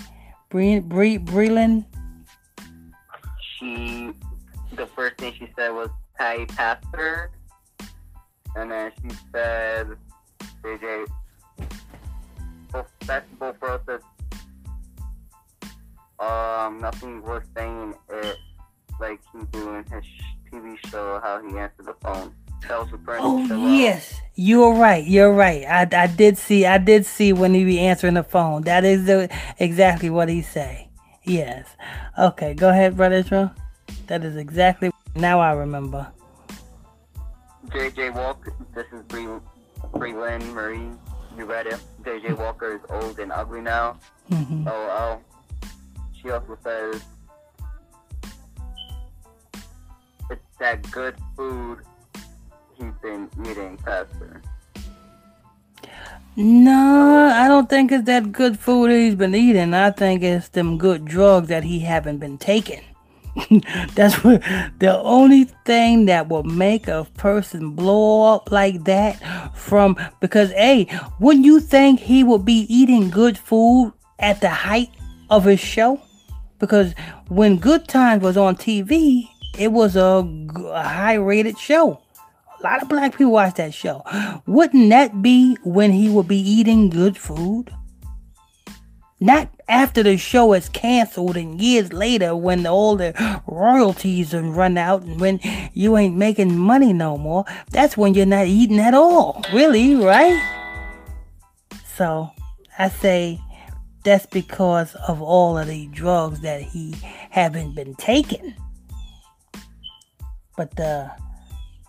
[0.49, 1.85] Bre Bre Breland.
[3.59, 4.11] She,
[4.73, 7.31] the first thing she said was Patty Pastor,
[8.55, 9.87] and then she said,
[10.63, 11.07] JJ,
[13.01, 13.55] festival
[13.89, 14.01] is,
[16.19, 18.37] um, nothing worth saying it
[18.99, 20.03] like he do in his
[20.51, 22.33] TV show, how he answered the phone.
[22.61, 25.05] That was referring Oh yes, you're right.
[25.05, 25.65] You're right.
[25.65, 26.65] I, I did see.
[26.65, 28.63] I did see when he be answering the phone.
[28.63, 29.29] That is the,
[29.59, 30.89] exactly what he say.
[31.23, 31.67] Yes.
[32.17, 33.51] Okay, go ahead, brother Israel.
[34.07, 34.91] That is exactly.
[35.15, 36.07] Now I remember.
[37.69, 39.27] JJ Walker, this is Bree,
[40.13, 40.91] Lynn Marie.
[41.37, 41.79] You read it.
[42.03, 43.99] JJ Walker is old and ugly now.
[44.29, 45.69] hmm Oh, oh.
[46.21, 47.01] She also says
[50.29, 51.79] it's that good food
[52.77, 53.77] he's been eating.
[56.35, 59.73] No, I don't think it's that good food he's been eating.
[59.73, 62.83] I think it's them good drugs that he haven't been taking.
[63.95, 64.43] That's what
[64.79, 70.87] the only thing that will make a person blow up like that from because hey,
[71.19, 74.89] wouldn't you think he would be eating good food at the height
[75.29, 76.01] of his show?
[76.59, 76.93] Because
[77.29, 80.23] when Good Times was on TV, it was a
[80.73, 82.01] high rated show.
[82.59, 84.03] A lot of black people watch that show.
[84.47, 87.71] Wouldn't that be when he would be eating good food?
[89.19, 94.77] Not after the show is canceled and years later when all the royalties are run
[94.77, 95.39] out and when
[95.73, 97.45] you ain't making money no more.
[97.71, 99.43] That's when you're not eating at all.
[99.53, 100.39] Really, right?
[101.95, 102.31] So
[102.77, 103.39] I say
[104.03, 106.95] that's because of all of the drugs that he
[107.29, 108.55] haven't been taking.
[110.55, 111.09] But uh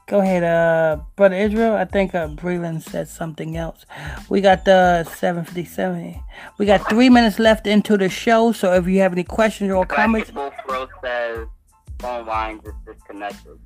[0.08, 1.74] Go ahead, uh, brother Israel.
[1.74, 3.84] I think uh, Breland said something else.
[4.30, 6.18] We got the 757.
[6.56, 8.52] We got three minutes left into the show.
[8.52, 10.32] So if you have any questions or comments,
[11.02, 11.46] says
[11.98, 13.58] phone lines is disconnected.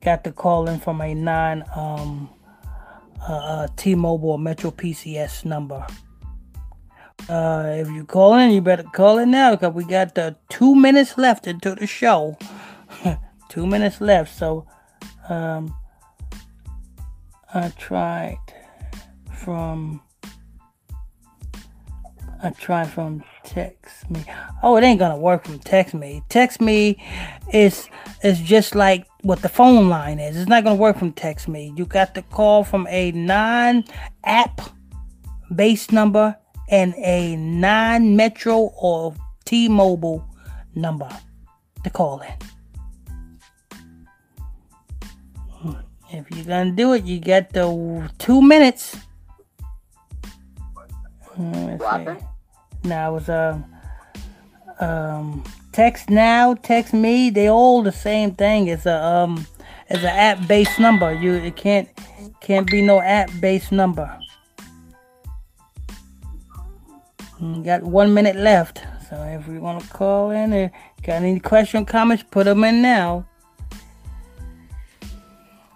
[0.01, 2.30] got to call in from a non um
[3.29, 5.87] uh, uh, T-Mobile or Metro PCS number.
[7.29, 10.75] Uh, if you call in, you better call in now because we got uh, two
[10.75, 12.37] minutes left into the show.
[13.49, 14.66] two minutes left, so
[15.29, 15.75] um,
[17.53, 18.39] I tried
[19.35, 20.01] from
[22.43, 24.25] I tried from text me.
[24.62, 26.23] Oh, it ain't gonna work from text me.
[26.29, 27.03] Text me
[27.53, 27.89] is
[28.23, 30.37] is just like what the phone line is.
[30.37, 31.73] It's not gonna work from text me.
[31.77, 34.61] You got to call from a non-app
[35.55, 36.37] based number
[36.68, 39.14] and a non-metro or
[39.45, 40.25] T-Mobile
[40.75, 41.09] number
[41.85, 42.33] to call in.
[46.12, 48.97] If you're gonna do it, you got the two minutes.
[51.35, 52.27] Hmm, let's see.
[52.83, 53.64] Now it was um
[54.81, 57.31] um text now, text me.
[57.31, 58.68] They all the same thing.
[58.68, 59.47] It's a um
[59.89, 61.12] it's an app based number.
[61.12, 61.89] You it can't
[62.41, 64.18] can't be no app based number.
[67.41, 68.83] Mm, Got one minute left.
[69.09, 70.71] So if you want to call in or
[71.03, 73.27] got any question comments, put them in now.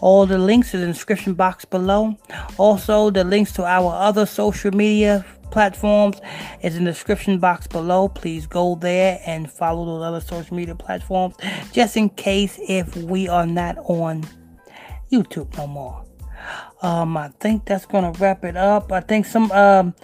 [0.00, 2.16] All the links in the description box below.
[2.58, 6.20] Also, the links to our other social media platforms
[6.62, 8.08] is in the description box below.
[8.08, 11.34] Please go there and follow those other social media platforms
[11.72, 14.26] just in case if we are not on
[15.12, 16.04] YouTube no more.
[16.82, 18.92] Um, I think that's gonna wrap it up.
[18.92, 19.94] I think some um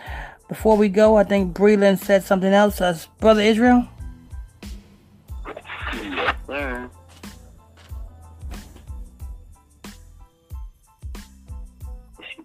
[0.49, 2.81] before we go, I think Breland said something else.
[2.81, 3.89] Uh, Brother Israel.
[5.95, 6.91] Yes, sir.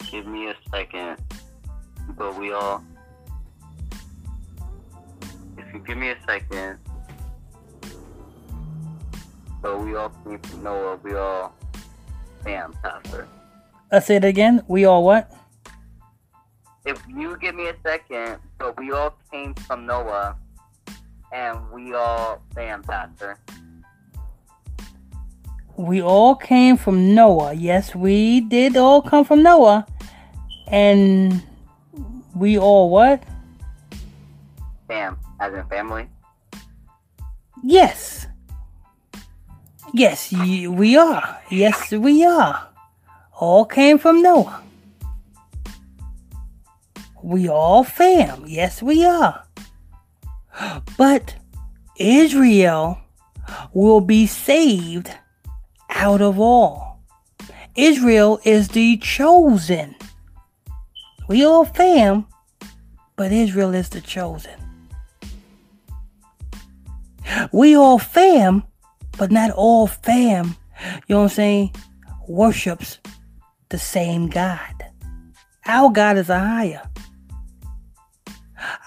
[0.10, 1.18] Give me a second,
[2.18, 2.84] but we all.
[5.72, 6.80] If you give me a second,
[9.62, 11.56] so we all came from Noah, we all.
[12.44, 13.26] Damn, Pastor.
[13.90, 14.64] Let's say it again.
[14.68, 15.32] We all what?
[16.86, 20.36] If you give me a second, so we all came from Noah,
[21.32, 22.42] and we all.
[22.54, 23.40] Damn, Pastor.
[25.78, 27.54] We all came from Noah.
[27.54, 29.88] Yes, we did all come from Noah.
[30.68, 31.42] And
[32.36, 33.24] we all what?
[34.90, 36.08] Damn, as in family.
[37.64, 38.28] Yes.
[39.94, 41.40] Yes, we are.
[41.50, 42.70] Yes, we are.
[43.34, 44.62] All came from Noah.
[47.24, 48.46] We all fam.
[48.48, 49.44] Yes, we are.
[50.98, 51.36] But
[51.98, 53.00] Israel
[53.74, 55.12] will be saved
[55.90, 57.00] out of all.
[57.76, 59.96] Israel is the chosen.
[61.28, 62.28] We all fam,
[63.16, 64.61] but Israel is the chosen.
[67.52, 68.64] We all fam,
[69.18, 70.56] but not all fam,
[71.08, 71.76] you know what I'm saying,
[72.28, 73.00] worships
[73.70, 74.74] the same God.
[75.66, 76.82] Our God is a higher.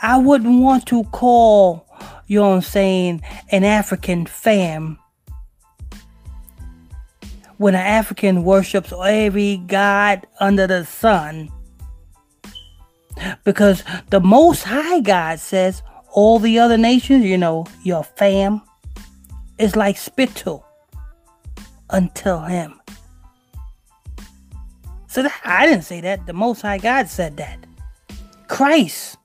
[0.02, 1.86] I wouldn't want to call,
[2.26, 4.98] you know what I'm saying, an African fam
[7.58, 11.50] when an African worships every God under the sun.
[13.44, 15.82] Because the Most High God says
[16.14, 18.62] all the other nations, you know, your fam,
[19.58, 20.64] is like spittle
[21.90, 22.80] until Him.
[25.08, 26.26] So that, I didn't say that.
[26.26, 27.58] The Most High God said that.
[28.48, 29.16] Christ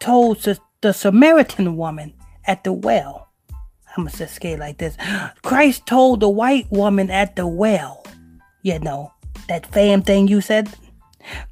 [0.00, 2.14] told the, the Samaritan woman
[2.46, 3.28] at the well.
[3.96, 4.96] I'm gonna say it like this.
[5.42, 8.04] Christ told the white woman at the well,
[8.62, 9.12] you know,
[9.48, 10.68] that fam thing you said.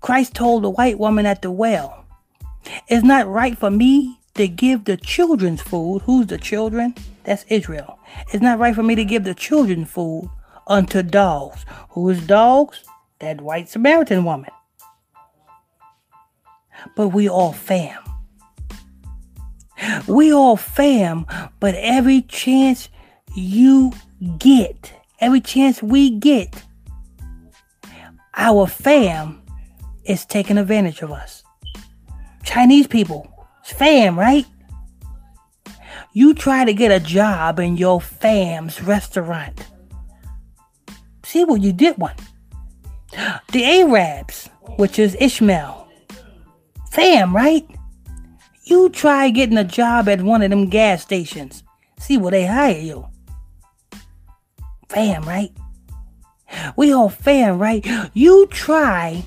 [0.01, 2.04] Christ told the white woman at the well,
[2.89, 6.03] it's not right for me to give the children's food.
[6.03, 6.95] Who's the children?
[7.25, 7.99] That's Israel.
[8.33, 10.29] It's not right for me to give the children food
[10.67, 11.65] unto dogs.
[11.91, 12.85] Who is dogs?
[13.21, 14.51] That white Samaritan woman.
[16.97, 18.03] But we all fam.
[20.07, 21.27] We all fam,
[21.61, 22.89] but every chance
[23.35, 23.93] you
[24.39, 26.63] get, every chance we get,
[28.37, 29.43] our fam
[30.05, 31.44] is taking advantage of us.
[32.45, 33.31] Chinese people,
[33.61, 34.47] it's fam, right?
[36.13, 39.67] You try to get a job in your fam's restaurant.
[41.25, 42.15] See what you did one.
[43.53, 45.89] The Arabs, which is Ishmael.
[46.93, 47.67] Fam, right?
[48.65, 51.65] You try getting a job at one of them gas stations.
[51.99, 53.09] See where they hire you.
[54.89, 55.51] Fam, right?
[56.77, 57.85] We all fam, right?
[58.13, 59.25] You try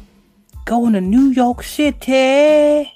[0.66, 2.92] going to New York City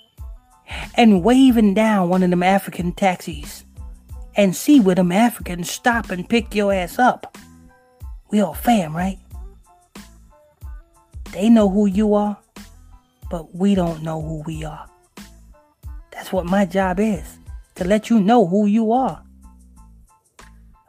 [0.96, 3.66] and waving down one of them African taxis
[4.36, 7.38] and see where them Africans stop and pick your ass up.
[8.30, 9.20] We all fam, right?
[11.32, 12.38] They know who you are,
[13.30, 14.86] but we don't know who we are.
[16.12, 17.38] That's what my job is
[17.76, 19.24] to let you know who you are.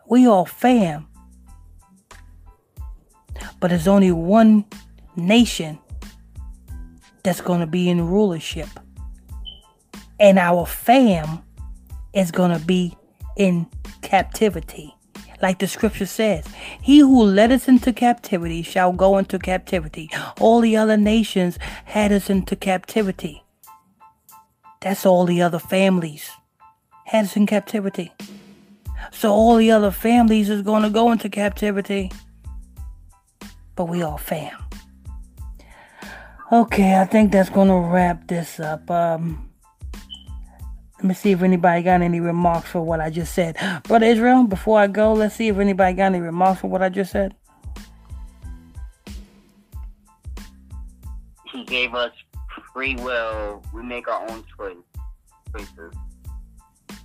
[0.07, 1.07] We all fam.
[3.61, 4.65] But there's only one
[5.17, 5.79] nation
[7.23, 8.69] that's going to be in rulership.
[10.23, 11.43] And our fam
[12.15, 12.97] is going to be
[13.37, 13.67] in
[14.03, 14.95] captivity.
[15.43, 16.47] Like the scripture says,
[16.81, 20.09] He who led us into captivity shall go into captivity.
[20.39, 23.43] All the other nations had us into captivity.
[24.81, 26.31] That's all the other families
[27.07, 28.13] had us in captivity.
[29.11, 32.13] So all the other families is going to go into captivity.
[33.75, 34.57] But we all fam.
[36.53, 38.89] Okay, I think that's going to wrap this up.
[38.91, 39.52] Um,
[41.03, 43.57] Let me see if anybody got any remarks for what I just said.
[43.83, 46.91] Brother Israel, before I go, let's see if anybody got any remarks for what I
[46.91, 47.35] just said.
[51.51, 52.13] He gave us
[52.73, 53.65] free will.
[53.75, 54.77] We make our own choice
[55.51, 55.93] choices.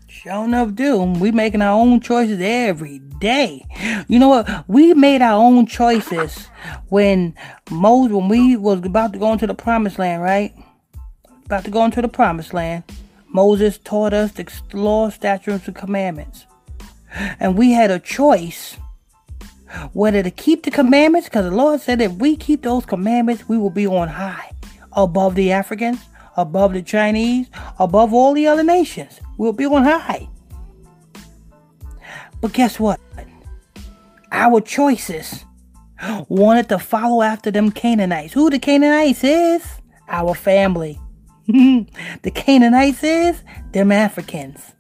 [0.07, 3.65] Sure enough, do we making our own choices every day?
[4.07, 4.65] You know what?
[4.67, 6.49] We made our own choices
[6.89, 7.33] when
[7.71, 10.53] Moses, when we was about to go into the promised land, right?
[11.45, 12.83] About to go into the promised land.
[13.29, 16.45] Moses taught us the law, statutes, and commandments,
[17.39, 18.77] and we had a choice
[19.93, 23.57] whether to keep the commandments, because the Lord said if we keep those commandments, we
[23.57, 24.51] will be on high
[24.93, 25.99] above the Africans,
[26.37, 29.19] above the Chinese, above all the other nations.
[29.37, 30.29] We'll be on high.
[32.41, 32.99] But guess what?
[34.31, 35.45] Our choices
[36.29, 38.33] wanted to follow after them Canaanites.
[38.33, 39.63] Who the Canaanites is?
[40.07, 40.99] Our family.
[42.23, 43.41] the Canaanites is
[43.71, 44.73] them Africans.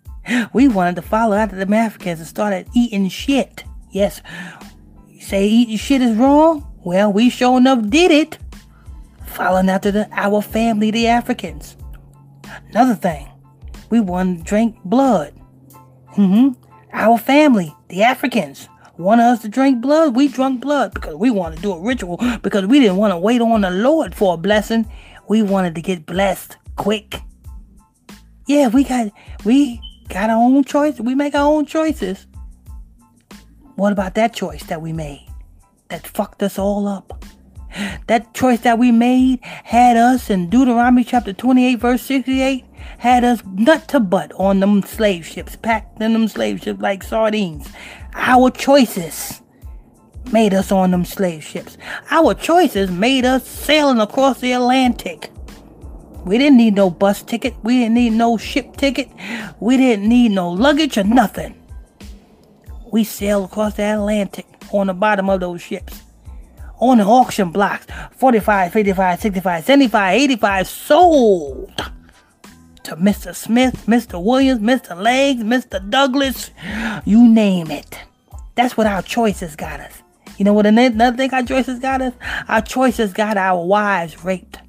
[0.51, 3.63] We wanted to follow after them Africans and started eating shit.
[3.91, 4.21] Yes,
[5.07, 6.69] you say eating shit is wrong?
[6.83, 8.37] Well, we sure enough did it.
[9.25, 11.77] Following after the, our family, the Africans.
[12.71, 13.29] Another thing,
[13.89, 15.33] we wanted to drink blood.
[16.17, 16.61] Mm-hmm.
[16.91, 20.15] Our family, the Africans, wanted us to drink blood.
[20.15, 23.17] We drunk blood because we wanted to do a ritual because we didn't want to
[23.17, 24.85] wait on the Lord for a blessing.
[25.27, 27.21] We wanted to get blessed quick.
[28.47, 29.11] Yeah, we got
[29.43, 31.01] we got our own choices.
[31.01, 32.27] We make our own choices.
[33.75, 35.27] What about that choice that we made
[35.89, 37.25] that fucked us all up?
[38.07, 42.65] That choice that we made had us in Deuteronomy chapter 28, verse 68,
[42.97, 47.03] had us nut to butt on them slave ships, packed in them slave ships like
[47.03, 47.69] sardines.
[48.15, 49.41] Our choices
[50.31, 51.77] made us on them slave ships.
[52.11, 55.31] Our choices made us sailing across the Atlantic.
[56.25, 57.55] We didn't need no bus ticket.
[57.63, 59.09] We didn't need no ship ticket.
[59.59, 61.55] We didn't need no luggage or nothing.
[62.91, 66.03] We sailed across the Atlantic on the bottom of those ships.
[66.79, 71.71] On the auction blocks 45, 55, 65, 75, 85 sold
[72.83, 73.35] to Mr.
[73.35, 74.21] Smith, Mr.
[74.23, 74.95] Williams, Mr.
[75.01, 75.89] Legs, Mr.
[75.89, 76.51] Douglas,
[77.03, 77.99] you name it.
[78.55, 80.03] That's what our choices got us.
[80.37, 82.13] You know what another thing our choices got us?
[82.47, 84.59] Our choices got our wives raped.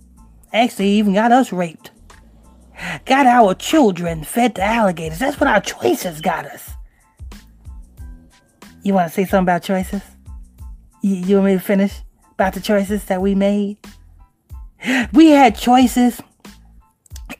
[0.52, 1.90] Actually, even got us raped.
[3.04, 5.18] Got our children fed to alligators.
[5.18, 6.70] That's what our choices got us.
[8.82, 10.02] You want to say something about choices?
[11.02, 12.00] You, you want me to finish
[12.32, 13.76] about the choices that we made?
[15.12, 16.22] We had choices,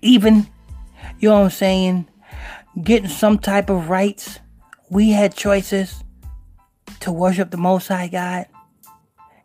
[0.03, 0.49] even,
[1.21, 2.09] you know what I'm saying,
[2.83, 4.41] getting some type of rights.
[4.91, 6.03] We had choices
[7.01, 8.47] to worship the Most High God.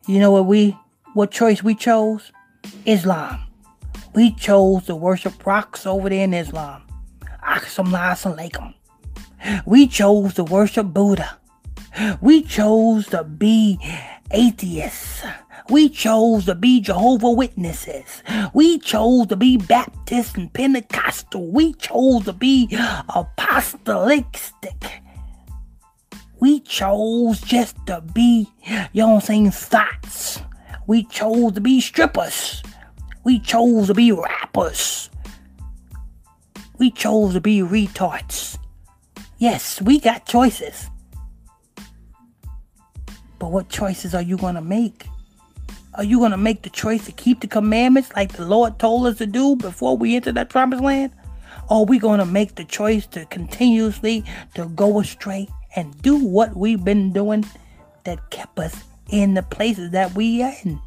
[0.08, 0.78] You know what we,
[1.14, 2.32] what choice we chose?
[2.86, 3.39] Islam.
[4.14, 6.84] We chose to worship rocks over there in Islam.
[7.43, 8.74] Assalamu
[9.66, 11.38] We chose to worship Buddha.
[12.22, 13.80] We chose to be
[14.32, 15.24] atheists.
[15.70, 18.22] We chose to be Jehovah Witnesses.
[18.54, 21.47] We chose to be Baptist and Pentecostal.
[21.47, 22.68] We chose to be
[23.10, 24.26] apostolic.
[26.44, 28.50] We chose just to be,
[28.91, 30.41] you know what I'm saying, thoughts.
[30.88, 32.62] We chose to be strippers.
[33.24, 35.10] We chose to be rappers.
[36.80, 38.58] We chose to be retards.
[39.38, 40.89] Yes, we got choices.
[43.39, 45.08] But what choices are you going to make?
[45.94, 49.07] Are you going to make the choice to keep the commandments like the Lord told
[49.07, 51.14] us to do before we enter that promised land?
[51.70, 54.26] Or are we going to make the choice to continuously
[54.56, 57.45] to go astray and do what we've been doing
[58.04, 60.80] that kept us in the places that we are in?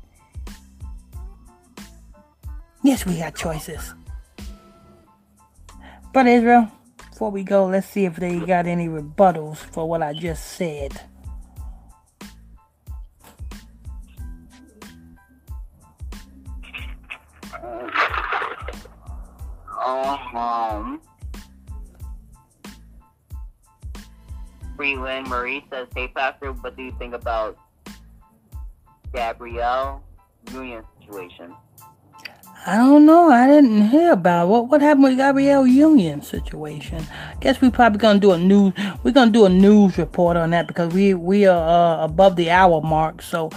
[2.82, 3.94] Yes, we got choices.
[6.12, 10.12] But Israel, before we go, let's see if they got any rebuttals for what I
[10.12, 11.00] just said.
[20.34, 21.00] Um,
[24.76, 27.56] Freeland Marie says, "Hey, Pastor, what do you think about
[29.12, 30.04] Gabrielle
[30.52, 31.54] Union situation?"
[32.68, 33.30] I don't know.
[33.30, 37.06] I didn't hear about what what happened with Gabrielle Union situation.
[37.12, 38.72] I Guess we're probably gonna do a news.
[39.04, 42.50] We're gonna do a news report on that because we we are uh, above the
[42.50, 43.22] hour mark.
[43.22, 43.50] So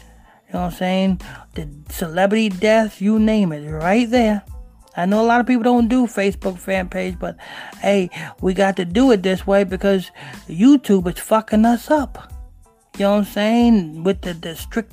[0.55, 1.21] know what I'm saying?
[1.55, 4.45] The celebrity death, you name it, right there.
[4.97, 7.37] I know a lot of people don't do Facebook fan page, but
[7.81, 8.11] hey,
[8.41, 10.11] we got to do it this way because
[10.49, 12.33] YouTube is fucking us up.
[12.99, 14.05] You know what I'm saying?
[14.05, 14.93] With the, the strict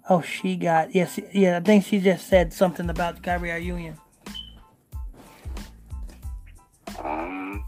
[0.10, 1.58] Oh, she got yes, yeah.
[1.58, 3.98] I think she just said something about Gabrielle Union.
[7.00, 7.64] Um,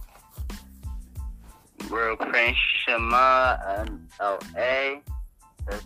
[1.90, 5.02] World Prince Shema and LA.
[5.68, 5.86] That's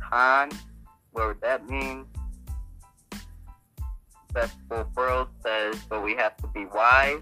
[0.00, 0.50] Khan.
[1.12, 2.06] What would that mean?
[4.32, 7.20] Festival World says, but we have to be wise.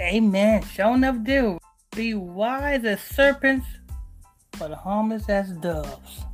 [0.00, 0.62] Amen.
[0.64, 1.58] Show enough do.
[1.94, 3.66] Be wise as serpents,
[4.58, 6.24] but harmless as doves.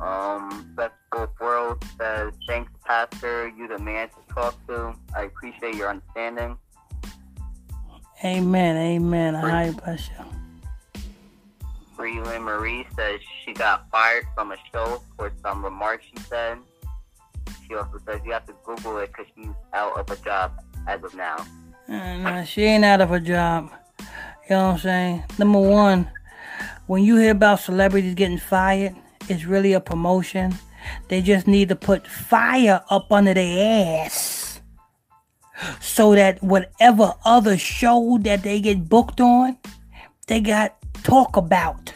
[0.00, 3.48] Um, Festival World says, thanks, Pastor.
[3.48, 4.94] You the man to talk to.
[5.16, 6.58] I appreciate your understanding.
[8.26, 8.76] Amen.
[8.76, 9.36] Amen.
[9.36, 11.02] I bless you.
[11.94, 16.58] Freeland Marie says she got fired from a show for some remarks she said.
[17.66, 20.52] She also says you have to Google it because she's out of a job
[20.88, 21.46] as of now.
[21.88, 23.70] Uh, no, she ain't out of a job.
[24.00, 24.06] You
[24.50, 25.24] know what I'm saying?
[25.38, 26.10] Number one,
[26.86, 28.96] when you hear about celebrities getting fired,
[29.28, 30.54] it's really a promotion.
[31.08, 34.35] They just need to put fire up under their ass
[35.80, 39.56] so that whatever other show that they get booked on,
[40.26, 41.92] they got talk about.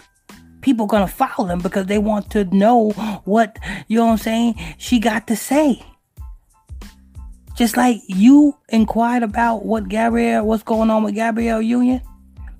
[0.61, 2.91] People gonna follow them because they want to know
[3.25, 3.59] what
[3.89, 5.83] you know what I'm saying she got to say.
[7.57, 12.01] Just like you inquired about what Gabrielle, what's going on with Gabrielle Union,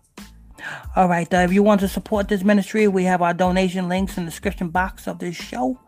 [0.95, 4.17] All right, uh, if you want to support this ministry, we have our donation links
[4.17, 5.79] in the description box of this show.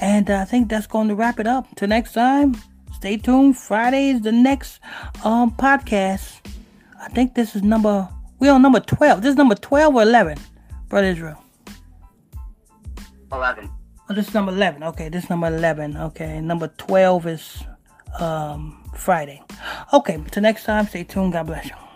[0.00, 1.66] And uh, I think that's going to wrap it up.
[1.76, 2.56] Till next time,
[2.94, 3.56] stay tuned.
[3.56, 4.80] Friday is the next
[5.24, 6.40] um, podcast.
[7.00, 8.08] I think this is number,
[8.38, 9.22] we're on number 12.
[9.22, 10.38] This is number 12 or 11,
[10.88, 11.42] Brother Israel?
[13.32, 13.70] 11.
[14.08, 14.82] Oh, this is number 11.
[14.82, 15.96] Okay, this is number 11.
[15.96, 17.64] Okay, number 12 is
[18.18, 19.42] um, Friday.
[19.92, 21.32] Okay, until next time, stay tuned.
[21.32, 21.89] God bless you.